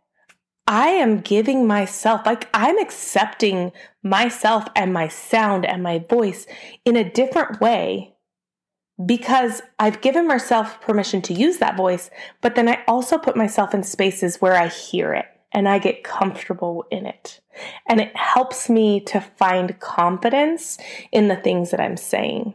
I 0.66 0.88
am 0.88 1.20
giving 1.20 1.66
myself, 1.66 2.24
like 2.24 2.48
I'm 2.54 2.78
accepting 2.78 3.72
myself 4.02 4.66
and 4.76 4.92
my 4.92 5.08
sound 5.08 5.66
and 5.66 5.82
my 5.82 5.98
voice 5.98 6.46
in 6.84 6.96
a 6.96 7.10
different 7.10 7.60
way 7.60 8.14
because 9.04 9.62
I've 9.78 10.00
given 10.00 10.26
myself 10.26 10.80
permission 10.80 11.22
to 11.22 11.34
use 11.34 11.58
that 11.58 11.76
voice, 11.76 12.10
but 12.40 12.54
then 12.54 12.68
I 12.68 12.82
also 12.86 13.18
put 13.18 13.36
myself 13.36 13.74
in 13.74 13.82
spaces 13.82 14.40
where 14.40 14.54
I 14.54 14.68
hear 14.68 15.14
it 15.14 15.26
and 15.52 15.68
I 15.68 15.78
get 15.78 16.04
comfortable 16.04 16.84
in 16.90 17.06
it. 17.06 17.40
And 17.88 18.00
it 18.00 18.14
helps 18.16 18.68
me 18.68 19.00
to 19.06 19.20
find 19.20 19.78
confidence 19.80 20.78
in 21.10 21.28
the 21.28 21.36
things 21.36 21.70
that 21.70 21.80
I'm 21.80 21.96
saying. 21.96 22.54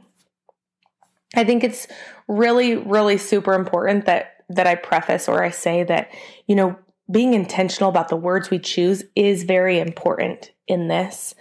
I 1.36 1.44
think 1.44 1.64
it's 1.64 1.88
really, 2.28 2.78
really 2.78 3.18
super 3.18 3.54
important 3.54 4.06
that 4.06 4.35
that 4.50 4.68
I 4.68 4.76
preface 4.76 5.28
or 5.28 5.44
I 5.44 5.50
say 5.50 5.84
that, 5.84 6.12
you 6.48 6.56
know, 6.56 6.78
being 7.12 7.34
intentional 7.34 7.90
about 7.90 8.10
the 8.10 8.16
words 8.16 8.50
we 8.50 8.58
choose 8.58 9.04
is 9.16 9.44
very 9.44 9.80
important 9.80 10.52
in 10.68 10.88
this. 10.88 11.36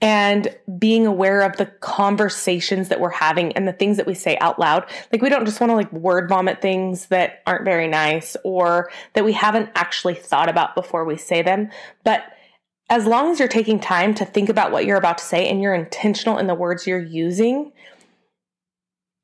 And 0.00 0.56
being 0.78 1.06
aware 1.06 1.42
of 1.42 1.56
the 1.56 1.66
conversations 1.66 2.88
that 2.88 3.00
we're 3.00 3.10
having 3.10 3.52
and 3.54 3.66
the 3.66 3.72
things 3.72 3.96
that 3.96 4.06
we 4.06 4.14
say 4.14 4.38
out 4.40 4.60
loud. 4.60 4.88
Like 5.12 5.20
we 5.20 5.28
don't 5.28 5.44
just 5.44 5.60
want 5.60 5.70
to 5.70 5.74
like 5.74 5.92
word 5.92 6.28
vomit 6.28 6.62
things 6.62 7.06
that 7.06 7.42
aren't 7.46 7.64
very 7.64 7.88
nice 7.88 8.36
or 8.44 8.90
that 9.14 9.24
we 9.24 9.32
haven't 9.32 9.70
actually 9.74 10.14
thought 10.14 10.48
about 10.48 10.76
before 10.76 11.04
we 11.04 11.16
say 11.16 11.42
them. 11.42 11.70
But 12.04 12.22
as 12.88 13.04
long 13.04 13.32
as 13.32 13.40
you're 13.40 13.48
taking 13.48 13.80
time 13.80 14.14
to 14.14 14.24
think 14.24 14.48
about 14.48 14.70
what 14.70 14.86
you're 14.86 14.96
about 14.96 15.18
to 15.18 15.24
say 15.24 15.48
and 15.48 15.60
you're 15.60 15.74
intentional 15.74 16.38
in 16.38 16.46
the 16.46 16.54
words 16.54 16.86
you're 16.86 16.98
using 16.98 17.72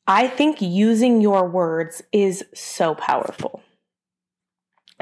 i 0.06 0.26
think 0.26 0.60
using 0.60 1.20
your 1.20 1.48
words 1.48 2.02
is 2.12 2.44
so 2.54 2.94
powerful. 2.94 3.62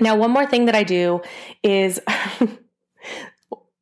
Now, 0.00 0.16
one 0.16 0.30
more 0.30 0.46
thing 0.46 0.64
that 0.66 0.74
I 0.74 0.84
do 0.84 1.20
is 1.62 2.00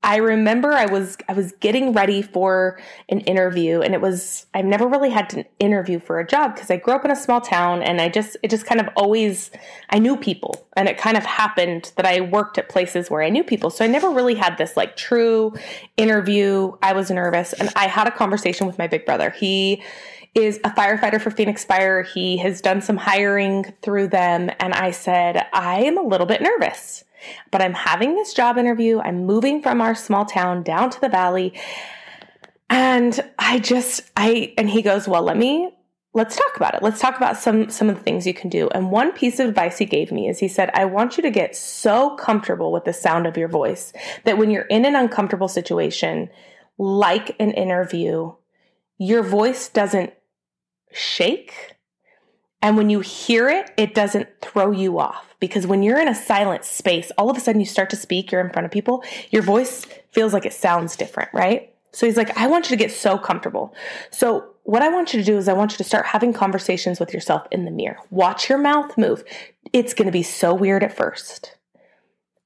I 0.03 0.17
remember 0.17 0.73
I 0.73 0.87
was 0.87 1.17
I 1.29 1.35
was 1.35 1.53
getting 1.61 1.93
ready 1.93 2.23
for 2.23 2.81
an 3.11 3.21
interview 3.21 3.81
and 3.81 3.95
it 3.95 4.00
was 4.00 4.47
I've 4.55 4.65
never 4.65 4.89
really 4.89 5.11
had 5.11 5.29
to 5.31 5.45
interview 5.59 6.00
for 6.00 6.19
a 6.19 6.27
job 6.27 6.55
because 6.55 6.71
I 6.71 6.79
grew 6.79 6.95
up 6.95 7.05
in 7.05 7.11
a 7.11 7.17
small 7.17 7.41
town 7.41 7.83
and 7.83 8.00
I 8.00 8.09
just 8.09 8.37
it 8.43 8.49
just 8.49 8.65
kind 8.65 8.81
of 8.81 8.89
always 8.97 9.50
I 9.91 9.99
knew 9.99 10.17
people 10.17 10.67
and 10.75 10.89
it 10.89 10.97
kind 10.97 11.19
of 11.19 11.25
happened 11.25 11.93
that 11.97 12.07
I 12.07 12.23
worked 12.23 12.57
at 12.57 12.71
places 12.71 13.11
where 13.11 13.23
I 13.23 13.29
knew 13.29 13.45
people. 13.45 13.69
So 13.69 13.85
I 13.85 13.89
never 13.89 14.09
really 14.09 14.35
had 14.35 14.57
this 14.57 14.75
like 14.75 14.97
true 14.97 15.53
interview. 15.99 16.73
I 16.83 16.95
was 16.95 17.11
nervous 17.11 17.53
and 17.53 17.71
I 17.77 17.87
had 17.87 18.09
a 18.09 18.11
conversation 18.11 18.67
with 18.67 18.79
my 18.79 18.87
big 18.87 19.05
brother. 19.05 19.31
He 19.31 19.83
is 20.34 20.58
a 20.64 20.70
firefighter 20.70 21.20
for 21.20 21.30
Phoenix 21.30 21.64
Fire. 21.64 22.02
He 22.02 22.37
has 22.38 22.60
done 22.60 22.80
some 22.80 22.96
hiring 22.96 23.64
through 23.82 24.08
them. 24.08 24.50
And 24.60 24.72
I 24.75 24.92
said, 24.92 25.46
I 25.52 25.82
am 25.82 25.99
a 25.99 26.02
little 26.02 26.26
bit 26.26 26.40
nervous, 26.40 27.04
but 27.50 27.60
I'm 27.60 27.75
having 27.75 28.14
this 28.14 28.32
job 28.32 28.56
interview. 28.56 29.00
I'm 29.00 29.26
moving 29.26 29.62
from 29.62 29.80
our 29.80 29.94
small 29.94 30.25
town 30.25 30.62
down 30.62 30.90
to 30.90 31.00
the 31.00 31.08
valley. 31.08 31.54
And 32.68 33.18
I 33.38 33.58
just, 33.58 34.02
I, 34.16 34.54
and 34.56 34.70
he 34.70 34.82
goes, 34.82 35.08
Well, 35.08 35.22
let 35.22 35.37
me 35.37 35.70
let's 36.12 36.37
talk 36.37 36.56
about 36.56 36.75
it. 36.75 36.82
Let's 36.82 37.00
talk 37.00 37.16
about 37.16 37.37
some 37.37 37.70
some 37.70 37.88
of 37.88 37.96
the 37.96 38.02
things 38.02 38.26
you 38.26 38.34
can 38.34 38.50
do. 38.50 38.68
And 38.68 38.90
one 38.90 39.12
piece 39.12 39.38
of 39.38 39.49
advice 39.49 39.78
he 39.78 39.84
gave 39.84 40.10
me 40.10 40.28
is 40.28 40.38
he 40.38 40.49
said, 40.49 40.70
"I 40.75 40.84
want 40.84 41.16
you 41.16 41.22
to 41.22 41.30
get 41.30 41.56
so 41.56 42.16
comfortable 42.16 42.72
with 42.72 42.84
the 42.84 42.92
sound 42.92 43.26
of 43.26 43.37
your 43.37 43.49
voice 43.49 43.92
that 44.25 44.38
when 44.38 44.50
you're 44.50 44.62
in 44.62 44.84
an 44.84 44.96
uncomfortable 44.96 45.49
situation, 45.49 46.28
like 46.78 47.37
an 47.38 47.52
interview, 47.52 48.32
your 48.99 49.22
voice 49.22 49.68
doesn't 49.68 50.12
shake." 50.92 51.76
And 52.62 52.76
when 52.76 52.90
you 52.90 53.00
hear 53.00 53.49
it, 53.49 53.70
it 53.76 53.94
doesn't 53.94 54.28
throw 54.42 54.70
you 54.70 54.99
off 54.99 55.35
because 55.40 55.66
when 55.66 55.82
you're 55.82 55.99
in 55.99 56.09
a 56.09 56.14
silent 56.14 56.64
space, 56.64 57.11
all 57.16 57.30
of 57.30 57.37
a 57.37 57.40
sudden 57.40 57.61
you 57.61 57.66
start 57.66 57.88
to 57.90 57.97
speak, 57.97 58.30
you're 58.30 58.40
in 58.40 58.52
front 58.52 58.66
of 58.66 58.70
people, 58.70 59.02
your 59.30 59.42
voice 59.42 59.87
feels 60.12 60.35
like 60.35 60.44
it 60.44 60.52
sounds 60.52 60.97
different, 60.97 61.30
right? 61.32 61.75
So 61.92 62.06
he's 62.06 62.16
like, 62.16 62.37
I 62.37 62.47
want 62.47 62.70
you 62.70 62.76
to 62.76 62.82
get 62.82 62.92
so 62.92 63.18
comfortable. 63.18 63.75
So 64.11 64.47
what 64.64 64.82
I 64.82 64.88
want 64.88 65.12
you 65.12 65.18
to 65.20 65.25
do 65.25 65.38
is 65.38 65.49
I 65.49 65.54
want 65.54 65.73
you 65.73 65.78
to 65.78 65.85
start 65.85 66.06
having 66.06 66.32
conversations 66.32 67.00
with 67.00 67.12
yourself 67.12 67.47
in 67.50 67.64
the 67.64 67.70
mirror. 67.70 67.97
Watch 68.11 68.49
your 68.49 68.59
mouth 68.59 68.97
move. 68.97 69.25
It's 69.73 69.94
going 69.94 70.06
to 70.06 70.12
be 70.12 70.23
so 70.23 70.54
weird 70.54 70.85
at 70.85 70.97
first. 70.97 71.56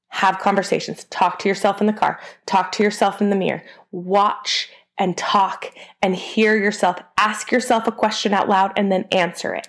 Have 0.09 0.39
conversations. 0.39 1.03
Talk 1.05 1.39
to 1.39 1.49
yourself 1.49 1.81
in 1.81 1.87
the 1.87 1.93
car. 1.93 2.19
Talk 2.45 2.71
to 2.73 2.83
yourself 2.83 3.21
in 3.21 3.29
the 3.29 3.35
mirror. 3.35 3.63
Watch 3.91 4.69
and 4.97 5.17
talk 5.17 5.73
and 6.01 6.15
hear 6.15 6.55
yourself. 6.55 6.97
Ask 7.17 7.51
yourself 7.51 7.87
a 7.87 7.91
question 7.91 8.33
out 8.33 8.49
loud 8.49 8.71
and 8.77 8.91
then 8.91 9.05
answer 9.11 9.53
it. 9.53 9.67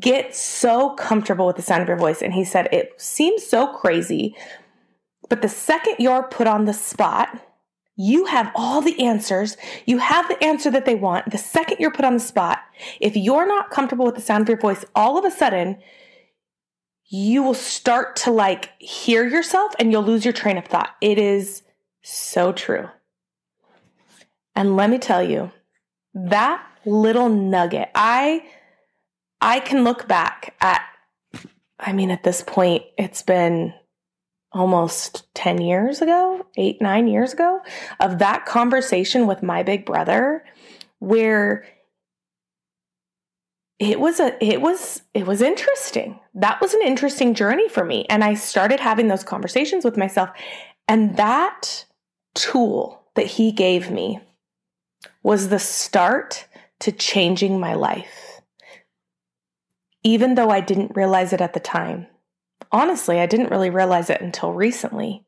Get 0.00 0.34
so 0.34 0.90
comfortable 0.94 1.46
with 1.46 1.56
the 1.56 1.62
sound 1.62 1.82
of 1.82 1.88
your 1.88 1.96
voice. 1.96 2.22
And 2.22 2.32
he 2.32 2.44
said, 2.44 2.68
it 2.72 3.00
seems 3.00 3.44
so 3.44 3.66
crazy, 3.66 4.34
but 5.28 5.42
the 5.42 5.48
second 5.48 5.96
you're 5.98 6.22
put 6.24 6.46
on 6.46 6.64
the 6.64 6.72
spot, 6.72 7.28
you 7.96 8.26
have 8.26 8.50
all 8.54 8.80
the 8.80 9.00
answers. 9.00 9.56
You 9.86 9.98
have 9.98 10.26
the 10.28 10.42
answer 10.42 10.70
that 10.70 10.84
they 10.84 10.94
want. 10.94 11.30
The 11.30 11.38
second 11.38 11.76
you're 11.78 11.92
put 11.92 12.04
on 12.04 12.14
the 12.14 12.20
spot, 12.20 12.60
if 13.00 13.16
you're 13.16 13.46
not 13.46 13.70
comfortable 13.70 14.04
with 14.04 14.16
the 14.16 14.20
sound 14.20 14.42
of 14.42 14.48
your 14.48 14.58
voice, 14.58 14.84
all 14.94 15.16
of 15.16 15.24
a 15.24 15.30
sudden, 15.30 15.78
you 17.06 17.42
will 17.42 17.54
start 17.54 18.16
to 18.16 18.30
like 18.30 18.70
hear 18.80 19.26
yourself 19.26 19.74
and 19.78 19.92
you'll 19.92 20.02
lose 20.02 20.24
your 20.24 20.32
train 20.32 20.58
of 20.58 20.64
thought. 20.64 20.96
It 21.00 21.18
is 21.18 21.62
so 22.02 22.52
true. 22.52 22.88
And 24.56 24.76
let 24.76 24.90
me 24.90 24.98
tell 24.98 25.22
you, 25.22 25.50
that 26.14 26.64
little 26.84 27.28
nugget, 27.28 27.90
I 27.94 28.44
I 29.40 29.60
can 29.60 29.84
look 29.84 30.06
back 30.08 30.54
at 30.60 30.82
I 31.78 31.92
mean 31.92 32.10
at 32.10 32.22
this 32.22 32.42
point 32.42 32.84
it's 32.96 33.22
been 33.22 33.74
almost 34.52 35.26
10 35.34 35.60
years 35.60 36.00
ago, 36.00 36.46
eight, 36.56 36.80
nine 36.80 37.08
years 37.08 37.32
ago, 37.32 37.60
of 37.98 38.20
that 38.20 38.46
conversation 38.46 39.26
with 39.26 39.42
my 39.42 39.64
big 39.64 39.84
brother 39.84 40.44
where 41.00 41.66
it 43.80 43.98
was 43.98 44.20
a 44.20 44.42
it 44.42 44.60
was 44.60 45.02
it 45.12 45.26
was 45.26 45.42
interesting. 45.42 46.20
That 46.34 46.60
was 46.60 46.74
an 46.74 46.82
interesting 46.82 47.34
journey 47.34 47.68
for 47.68 47.84
me. 47.84 48.06
And 48.08 48.22
i 48.22 48.34
started 48.34 48.80
having 48.80 49.08
those 49.08 49.24
conversations 49.24 49.84
with 49.84 49.96
myself. 49.96 50.30
And 50.86 51.16
that 51.16 51.84
tool 52.34 53.02
that 53.14 53.26
he 53.26 53.52
gave 53.52 53.90
me 53.90 54.20
was 55.24 55.48
the 55.48 55.58
start 55.58 56.46
to 56.78 56.92
changing 56.92 57.58
my 57.58 57.74
life 57.74 58.40
even 60.04 60.36
though 60.36 60.50
i 60.50 60.60
didn't 60.60 60.94
realize 60.94 61.32
it 61.32 61.40
at 61.40 61.52
the 61.52 61.60
time 61.60 62.06
honestly, 62.74 63.20
I 63.20 63.26
didn't 63.26 63.50
really 63.50 63.70
realize 63.70 64.10
it 64.10 64.20
until 64.20 64.52
recently 64.52 65.24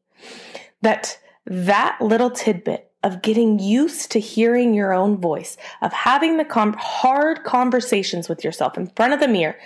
that 0.83 1.19
that 1.47 1.97
little 2.01 2.31
tidbit 2.31 2.91
of 3.05 3.23
getting 3.23 3.61
used 3.61 4.11
to 4.11 4.21
hearing 4.21 4.75
your 4.75 4.93
own 4.93 5.17
voice, 5.19 5.57
of 5.81 5.93
having 5.93 6.37
the 6.37 6.45
com- 6.45 6.75
hard 6.77 7.45
conversations 7.45 8.29
with 8.29 8.43
yourself 8.43 8.77
in 8.77 8.89
front 8.89 9.13
of 9.13 9.21
the 9.21 9.29
mirror. 9.29 9.57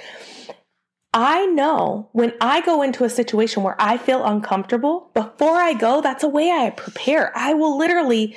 I 1.14 1.46
know 1.46 2.10
when 2.12 2.34
I 2.40 2.60
go 2.60 2.82
into 2.82 3.04
a 3.04 3.10
situation 3.10 3.62
where 3.62 3.76
I 3.78 3.96
feel 3.96 4.24
uncomfortable, 4.24 5.10
before 5.14 5.56
I 5.56 5.72
go, 5.72 6.02
that's 6.02 6.22
a 6.22 6.28
way 6.28 6.50
I 6.50 6.70
prepare. 6.70 7.32
I 7.34 7.54
will 7.54 7.78
literally 7.78 8.36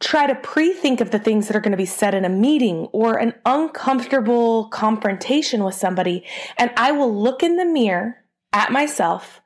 try 0.00 0.26
to 0.26 0.34
pre 0.34 0.72
think 0.72 1.00
of 1.00 1.10
the 1.10 1.18
things 1.18 1.48
that 1.48 1.56
are 1.56 1.60
going 1.60 1.72
to 1.72 1.76
be 1.76 1.86
said 1.86 2.14
in 2.14 2.24
a 2.24 2.28
meeting 2.28 2.88
or 2.92 3.16
an 3.16 3.34
uncomfortable 3.44 4.68
confrontation 4.68 5.64
with 5.64 5.74
somebody. 5.74 6.24
And 6.56 6.70
I 6.76 6.92
will 6.92 7.14
look 7.14 7.42
in 7.42 7.56
the 7.56 7.64
mirror 7.64 8.16
at 8.52 8.72
myself 8.72 9.40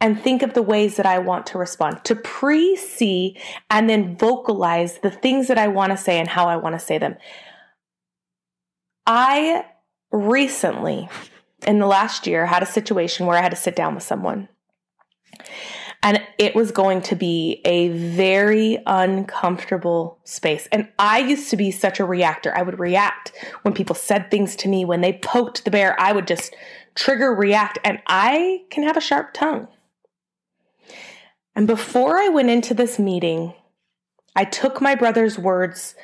and 0.00 0.20
think 0.20 0.42
of 0.42 0.54
the 0.54 0.62
ways 0.62 0.96
that 0.96 1.06
I 1.06 1.18
want 1.18 1.46
to 1.48 1.58
respond, 1.58 2.04
to 2.04 2.14
pre 2.14 2.76
see 2.76 3.36
and 3.68 3.90
then 3.90 4.16
vocalize 4.16 4.98
the 4.98 5.10
things 5.10 5.48
that 5.48 5.58
I 5.58 5.68
want 5.68 5.90
to 5.90 5.96
say 5.96 6.18
and 6.18 6.28
how 6.28 6.46
I 6.46 6.56
want 6.56 6.74
to 6.74 6.78
say 6.78 6.98
them. 6.98 7.16
I 9.06 9.64
recently, 10.12 11.08
in 11.66 11.78
the 11.78 11.86
last 11.86 12.26
year, 12.26 12.46
had 12.46 12.62
a 12.62 12.66
situation 12.66 13.26
where 13.26 13.36
I 13.36 13.42
had 13.42 13.50
to 13.50 13.56
sit 13.56 13.74
down 13.74 13.94
with 13.94 14.04
someone. 14.04 14.48
And 16.02 16.22
it 16.38 16.54
was 16.54 16.70
going 16.70 17.02
to 17.02 17.16
be 17.16 17.60
a 17.64 17.88
very 17.88 18.78
uncomfortable 18.86 20.18
space. 20.24 20.68
And 20.70 20.88
I 20.98 21.18
used 21.18 21.50
to 21.50 21.56
be 21.56 21.70
such 21.70 21.98
a 21.98 22.04
reactor. 22.04 22.56
I 22.56 22.62
would 22.62 22.78
react 22.78 23.32
when 23.62 23.74
people 23.74 23.96
said 23.96 24.30
things 24.30 24.54
to 24.56 24.68
me, 24.68 24.84
when 24.84 25.00
they 25.00 25.14
poked 25.14 25.64
the 25.64 25.70
bear, 25.72 26.00
I 26.00 26.12
would 26.12 26.28
just 26.28 26.54
trigger, 26.94 27.34
react, 27.34 27.78
and 27.84 28.00
I 28.06 28.62
can 28.70 28.84
have 28.84 28.96
a 28.96 29.00
sharp 29.00 29.34
tongue. 29.34 29.68
And 31.56 31.66
before 31.66 32.18
I 32.18 32.28
went 32.28 32.50
into 32.50 32.74
this 32.74 33.00
meeting, 33.00 33.54
I 34.36 34.44
took 34.44 34.80
my 34.80 34.94
brother's 34.94 35.36
words 35.36 35.96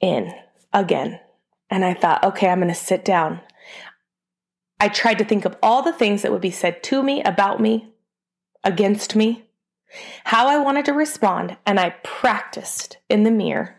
in 0.00 0.34
again. 0.72 1.20
And 1.70 1.84
I 1.84 1.94
thought, 1.94 2.24
okay, 2.24 2.48
I'm 2.48 2.58
going 2.58 2.68
to 2.68 2.74
sit 2.74 3.04
down. 3.04 3.40
I 4.80 4.88
tried 4.88 5.18
to 5.18 5.24
think 5.24 5.44
of 5.44 5.56
all 5.62 5.82
the 5.82 5.92
things 5.92 6.22
that 6.22 6.32
would 6.32 6.40
be 6.40 6.50
said 6.50 6.82
to 6.84 7.02
me, 7.02 7.22
about 7.22 7.60
me, 7.60 7.92
against 8.64 9.16
me, 9.16 9.44
how 10.24 10.46
I 10.46 10.58
wanted 10.58 10.84
to 10.86 10.92
respond. 10.92 11.56
And 11.66 11.78
I 11.78 11.90
practiced 12.02 12.98
in 13.08 13.24
the 13.24 13.30
mirror 13.30 13.76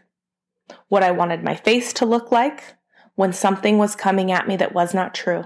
what 0.87 1.03
I 1.03 1.11
wanted 1.11 1.43
my 1.43 1.55
face 1.55 1.93
to 1.93 2.05
look 2.05 2.31
like 2.31 2.75
when 3.15 3.33
something 3.33 3.77
was 3.77 3.95
coming 3.95 4.31
at 4.31 4.47
me 4.47 4.55
that 4.57 4.73
was 4.73 4.93
not 4.93 5.13
true 5.13 5.45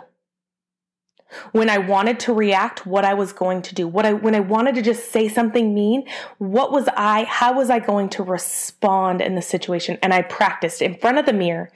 when 1.52 1.70
I 1.70 1.78
wanted 1.78 2.20
to 2.22 2.34
react, 2.34 2.86
what 2.86 3.06
I 3.06 3.14
was 3.14 3.34
going 3.34 3.62
to 3.64 3.76
do. 3.76 3.88
What 3.88 4.06
I 4.06 4.14
when 4.14 4.36
I 4.36 4.40
wanted 4.40 4.76
to 4.76 4.82
just 4.82 5.12
say 5.12 5.28
something 5.28 5.74
mean, 5.74 6.08
what 6.38 6.72
was 6.72 6.88
I 6.96 7.24
how 7.24 7.54
was 7.54 7.70
I 7.70 7.80
going 7.80 8.10
to 8.10 8.24
respond 8.24 9.22
in 9.22 9.36
the 9.36 9.42
situation? 9.42 9.98
And 10.02 10.14
I 10.14 10.22
practiced 10.22 10.82
in 10.82 10.96
front 10.96 11.18
of 11.18 11.26
the 11.26 11.34
mirror. 11.34 11.72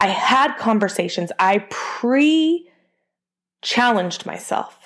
I 0.00 0.08
had 0.08 0.56
conversations. 0.56 1.32
I 1.38 1.66
pre 1.70 2.70
challenged 3.62 4.26
myself 4.26 4.85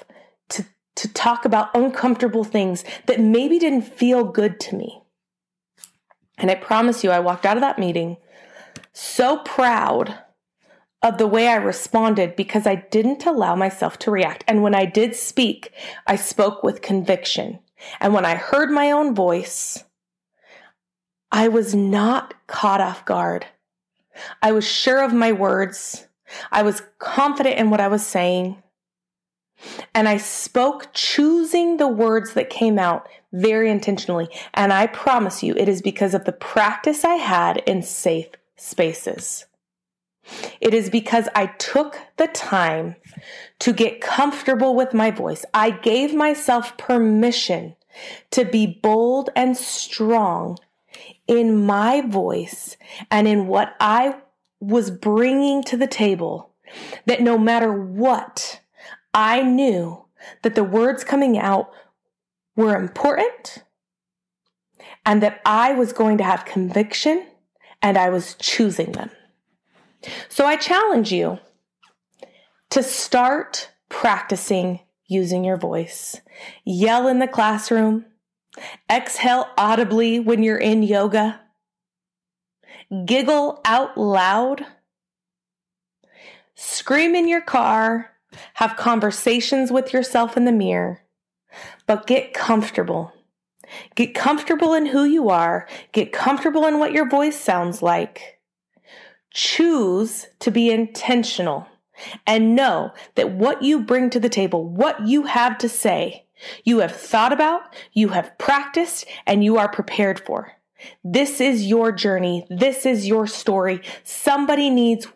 to 1.00 1.08
talk 1.08 1.46
about 1.46 1.74
uncomfortable 1.74 2.44
things 2.44 2.84
that 3.06 3.20
maybe 3.20 3.58
didn't 3.58 3.82
feel 3.82 4.22
good 4.22 4.60
to 4.60 4.76
me. 4.76 5.02
And 6.36 6.50
I 6.50 6.54
promise 6.54 7.02
you 7.02 7.10
I 7.10 7.20
walked 7.20 7.46
out 7.46 7.56
of 7.56 7.62
that 7.62 7.78
meeting 7.78 8.18
so 8.92 9.38
proud 9.38 10.18
of 11.02 11.16
the 11.16 11.26
way 11.26 11.48
I 11.48 11.56
responded 11.56 12.36
because 12.36 12.66
I 12.66 12.74
didn't 12.74 13.24
allow 13.24 13.56
myself 13.56 13.98
to 14.00 14.10
react. 14.10 14.44
And 14.46 14.62
when 14.62 14.74
I 14.74 14.84
did 14.84 15.16
speak, 15.16 15.72
I 16.06 16.16
spoke 16.16 16.62
with 16.62 16.82
conviction. 16.82 17.60
And 17.98 18.12
when 18.12 18.26
I 18.26 18.34
heard 18.34 18.70
my 18.70 18.90
own 18.90 19.14
voice, 19.14 19.82
I 21.32 21.48
was 21.48 21.74
not 21.74 22.34
caught 22.46 22.82
off 22.82 23.06
guard. 23.06 23.46
I 24.42 24.52
was 24.52 24.66
sure 24.66 25.02
of 25.02 25.14
my 25.14 25.32
words. 25.32 26.06
I 26.52 26.62
was 26.62 26.82
confident 26.98 27.58
in 27.58 27.70
what 27.70 27.80
I 27.80 27.88
was 27.88 28.06
saying. 28.06 28.62
And 29.94 30.08
I 30.08 30.16
spoke 30.16 30.88
choosing 30.92 31.76
the 31.76 31.88
words 31.88 32.34
that 32.34 32.50
came 32.50 32.78
out 32.78 33.08
very 33.32 33.70
intentionally. 33.70 34.28
And 34.54 34.72
I 34.72 34.86
promise 34.86 35.42
you, 35.42 35.54
it 35.56 35.68
is 35.68 35.82
because 35.82 36.14
of 36.14 36.24
the 36.24 36.32
practice 36.32 37.04
I 37.04 37.16
had 37.16 37.58
in 37.58 37.82
safe 37.82 38.28
spaces. 38.56 39.46
It 40.60 40.74
is 40.74 40.90
because 40.90 41.28
I 41.34 41.46
took 41.46 41.98
the 42.16 42.28
time 42.28 42.96
to 43.60 43.72
get 43.72 44.00
comfortable 44.00 44.74
with 44.74 44.94
my 44.94 45.10
voice. 45.10 45.44
I 45.54 45.70
gave 45.70 46.14
myself 46.14 46.76
permission 46.76 47.74
to 48.30 48.44
be 48.44 48.66
bold 48.66 49.30
and 49.34 49.56
strong 49.56 50.58
in 51.26 51.64
my 51.64 52.00
voice 52.02 52.76
and 53.10 53.26
in 53.26 53.46
what 53.46 53.74
I 53.80 54.16
was 54.60 54.90
bringing 54.90 55.62
to 55.64 55.76
the 55.76 55.86
table. 55.86 56.50
That 57.06 57.20
no 57.20 57.36
matter 57.36 57.72
what, 57.72 58.60
I 59.12 59.42
knew 59.42 60.04
that 60.42 60.54
the 60.54 60.64
words 60.64 61.04
coming 61.04 61.38
out 61.38 61.70
were 62.56 62.76
important 62.76 63.64
and 65.04 65.22
that 65.22 65.40
I 65.44 65.72
was 65.72 65.92
going 65.92 66.18
to 66.18 66.24
have 66.24 66.44
conviction 66.44 67.26
and 67.82 67.96
I 67.96 68.10
was 68.10 68.34
choosing 68.34 68.92
them. 68.92 69.10
So 70.28 70.46
I 70.46 70.56
challenge 70.56 71.12
you 71.12 71.38
to 72.70 72.82
start 72.82 73.70
practicing 73.88 74.80
using 75.06 75.44
your 75.44 75.56
voice. 75.56 76.20
Yell 76.64 77.08
in 77.08 77.18
the 77.18 77.26
classroom, 77.26 78.04
exhale 78.90 79.48
audibly 79.58 80.20
when 80.20 80.42
you're 80.42 80.56
in 80.56 80.82
yoga, 80.82 81.40
giggle 83.04 83.60
out 83.64 83.98
loud, 83.98 84.64
scream 86.54 87.14
in 87.14 87.28
your 87.28 87.40
car, 87.40 88.10
have 88.54 88.76
conversations 88.76 89.70
with 89.70 89.92
yourself 89.92 90.36
in 90.36 90.44
the 90.44 90.52
mirror, 90.52 91.02
but 91.86 92.06
get 92.06 92.32
comfortable. 92.32 93.12
Get 93.94 94.14
comfortable 94.14 94.74
in 94.74 94.86
who 94.86 95.04
you 95.04 95.30
are, 95.30 95.68
get 95.92 96.12
comfortable 96.12 96.66
in 96.66 96.78
what 96.78 96.92
your 96.92 97.08
voice 97.08 97.38
sounds 97.38 97.82
like. 97.82 98.40
Choose 99.32 100.26
to 100.40 100.50
be 100.50 100.70
intentional 100.70 101.68
and 102.26 102.56
know 102.56 102.92
that 103.14 103.30
what 103.30 103.62
you 103.62 103.80
bring 103.84 104.10
to 104.10 104.18
the 104.18 104.28
table, 104.28 104.64
what 104.64 105.06
you 105.06 105.24
have 105.24 105.56
to 105.58 105.68
say, 105.68 106.26
you 106.64 106.78
have 106.78 106.92
thought 106.92 107.32
about, 107.32 107.62
you 107.92 108.08
have 108.08 108.36
practiced, 108.38 109.06
and 109.26 109.44
you 109.44 109.58
are 109.58 109.70
prepared 109.70 110.18
for. 110.18 110.52
This 111.04 111.40
is 111.40 111.66
your 111.66 111.92
journey. 111.92 112.46
This 112.48 112.86
is 112.86 113.06
your 113.06 113.26
story. 113.26 113.82
Somebody 114.02 114.70
needs 114.70 115.06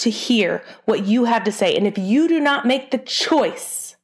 to 0.00 0.10
hear 0.10 0.62
what 0.84 1.06
you 1.06 1.24
have 1.24 1.44
to 1.44 1.52
say. 1.52 1.74
And 1.74 1.86
if 1.86 1.96
you 1.96 2.28
do 2.28 2.40
not 2.40 2.66
make 2.66 2.90
the 2.90 2.98
choice, 2.98 3.96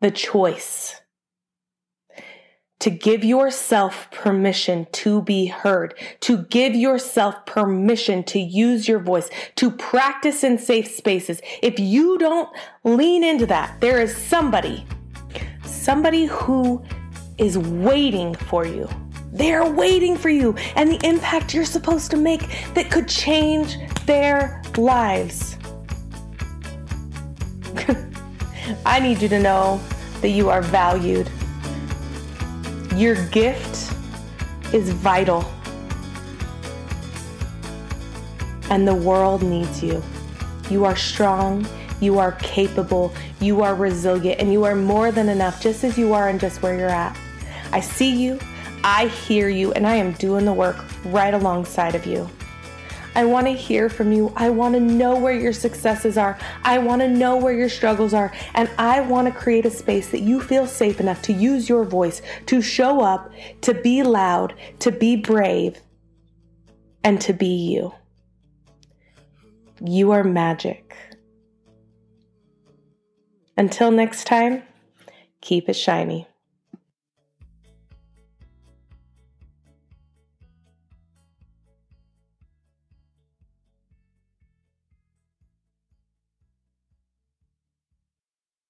the 0.00 0.10
choice 0.10 1.00
to 2.82 2.90
give 2.90 3.22
yourself 3.22 4.08
permission 4.10 4.88
to 4.90 5.22
be 5.22 5.46
heard, 5.46 5.94
to 6.18 6.38
give 6.38 6.74
yourself 6.74 7.46
permission 7.46 8.24
to 8.24 8.40
use 8.40 8.88
your 8.88 8.98
voice, 8.98 9.30
to 9.54 9.70
practice 9.70 10.42
in 10.42 10.58
safe 10.58 10.88
spaces. 10.88 11.40
If 11.62 11.78
you 11.78 12.18
don't 12.18 12.48
lean 12.82 13.22
into 13.22 13.46
that, 13.46 13.80
there 13.80 14.00
is 14.00 14.16
somebody, 14.16 14.84
somebody 15.64 16.24
who 16.24 16.82
is 17.38 17.56
waiting 17.56 18.34
for 18.34 18.66
you. 18.66 18.88
They're 19.32 19.70
waiting 19.70 20.16
for 20.16 20.28
you 20.28 20.54
and 20.76 20.90
the 20.90 21.00
impact 21.06 21.54
you're 21.54 21.64
supposed 21.64 22.10
to 22.10 22.16
make 22.16 22.48
that 22.74 22.90
could 22.90 23.08
change 23.08 23.78
their 24.06 24.62
lives. 24.76 25.56
I 28.86 29.00
need 29.00 29.22
you 29.22 29.28
to 29.28 29.38
know 29.38 29.80
that 30.20 30.30
you 30.30 30.50
are 30.50 30.62
valued 30.62 31.30
your 32.96 33.14
gift 33.28 33.90
is 34.74 34.90
vital, 34.90 35.50
and 38.68 38.86
the 38.86 38.94
world 38.94 39.42
needs 39.42 39.82
you. 39.82 40.02
You 40.70 40.84
are 40.84 40.94
strong, 40.94 41.66
you 42.00 42.18
are 42.18 42.32
capable, 42.32 43.12
you 43.40 43.62
are 43.62 43.74
resilient, 43.74 44.40
and 44.40 44.52
you 44.52 44.64
are 44.64 44.74
more 44.74 45.10
than 45.10 45.30
enough 45.30 45.62
just 45.62 45.84
as 45.84 45.96
you 45.96 46.12
are 46.12 46.28
and 46.28 46.38
just 46.38 46.62
where 46.62 46.76
you're 46.78 46.88
at. 46.90 47.16
I 47.72 47.80
see 47.80 48.14
you, 48.14 48.38
I 48.84 49.06
hear 49.06 49.48
you, 49.48 49.72
and 49.72 49.86
I 49.86 49.94
am 49.94 50.12
doing 50.12 50.44
the 50.44 50.52
work 50.52 50.84
right 51.04 51.32
alongside 51.32 51.94
of 51.94 52.06
you. 52.06 52.28
I 53.14 53.24
want 53.26 53.46
to 53.46 53.52
hear 53.52 53.88
from 53.88 54.10
you. 54.10 54.32
I 54.36 54.48
want 54.48 54.74
to 54.74 54.80
know 54.80 55.18
where 55.18 55.34
your 55.34 55.52
successes 55.52 56.16
are. 56.16 56.38
I 56.64 56.78
want 56.78 57.02
to 57.02 57.08
know 57.08 57.36
where 57.36 57.52
your 57.52 57.68
struggles 57.68 58.14
are. 58.14 58.32
And 58.54 58.70
I 58.78 59.00
want 59.02 59.28
to 59.28 59.38
create 59.38 59.66
a 59.66 59.70
space 59.70 60.10
that 60.10 60.20
you 60.20 60.40
feel 60.40 60.66
safe 60.66 60.98
enough 60.98 61.20
to 61.22 61.32
use 61.32 61.68
your 61.68 61.84
voice, 61.84 62.22
to 62.46 62.62
show 62.62 63.02
up, 63.02 63.30
to 63.62 63.74
be 63.74 64.02
loud, 64.02 64.54
to 64.78 64.90
be 64.90 65.16
brave, 65.16 65.78
and 67.04 67.20
to 67.20 67.34
be 67.34 67.46
you. 67.46 67.92
You 69.84 70.12
are 70.12 70.24
magic. 70.24 70.96
Until 73.58 73.90
next 73.90 74.24
time, 74.26 74.62
keep 75.42 75.68
it 75.68 75.74
shiny. 75.74 76.26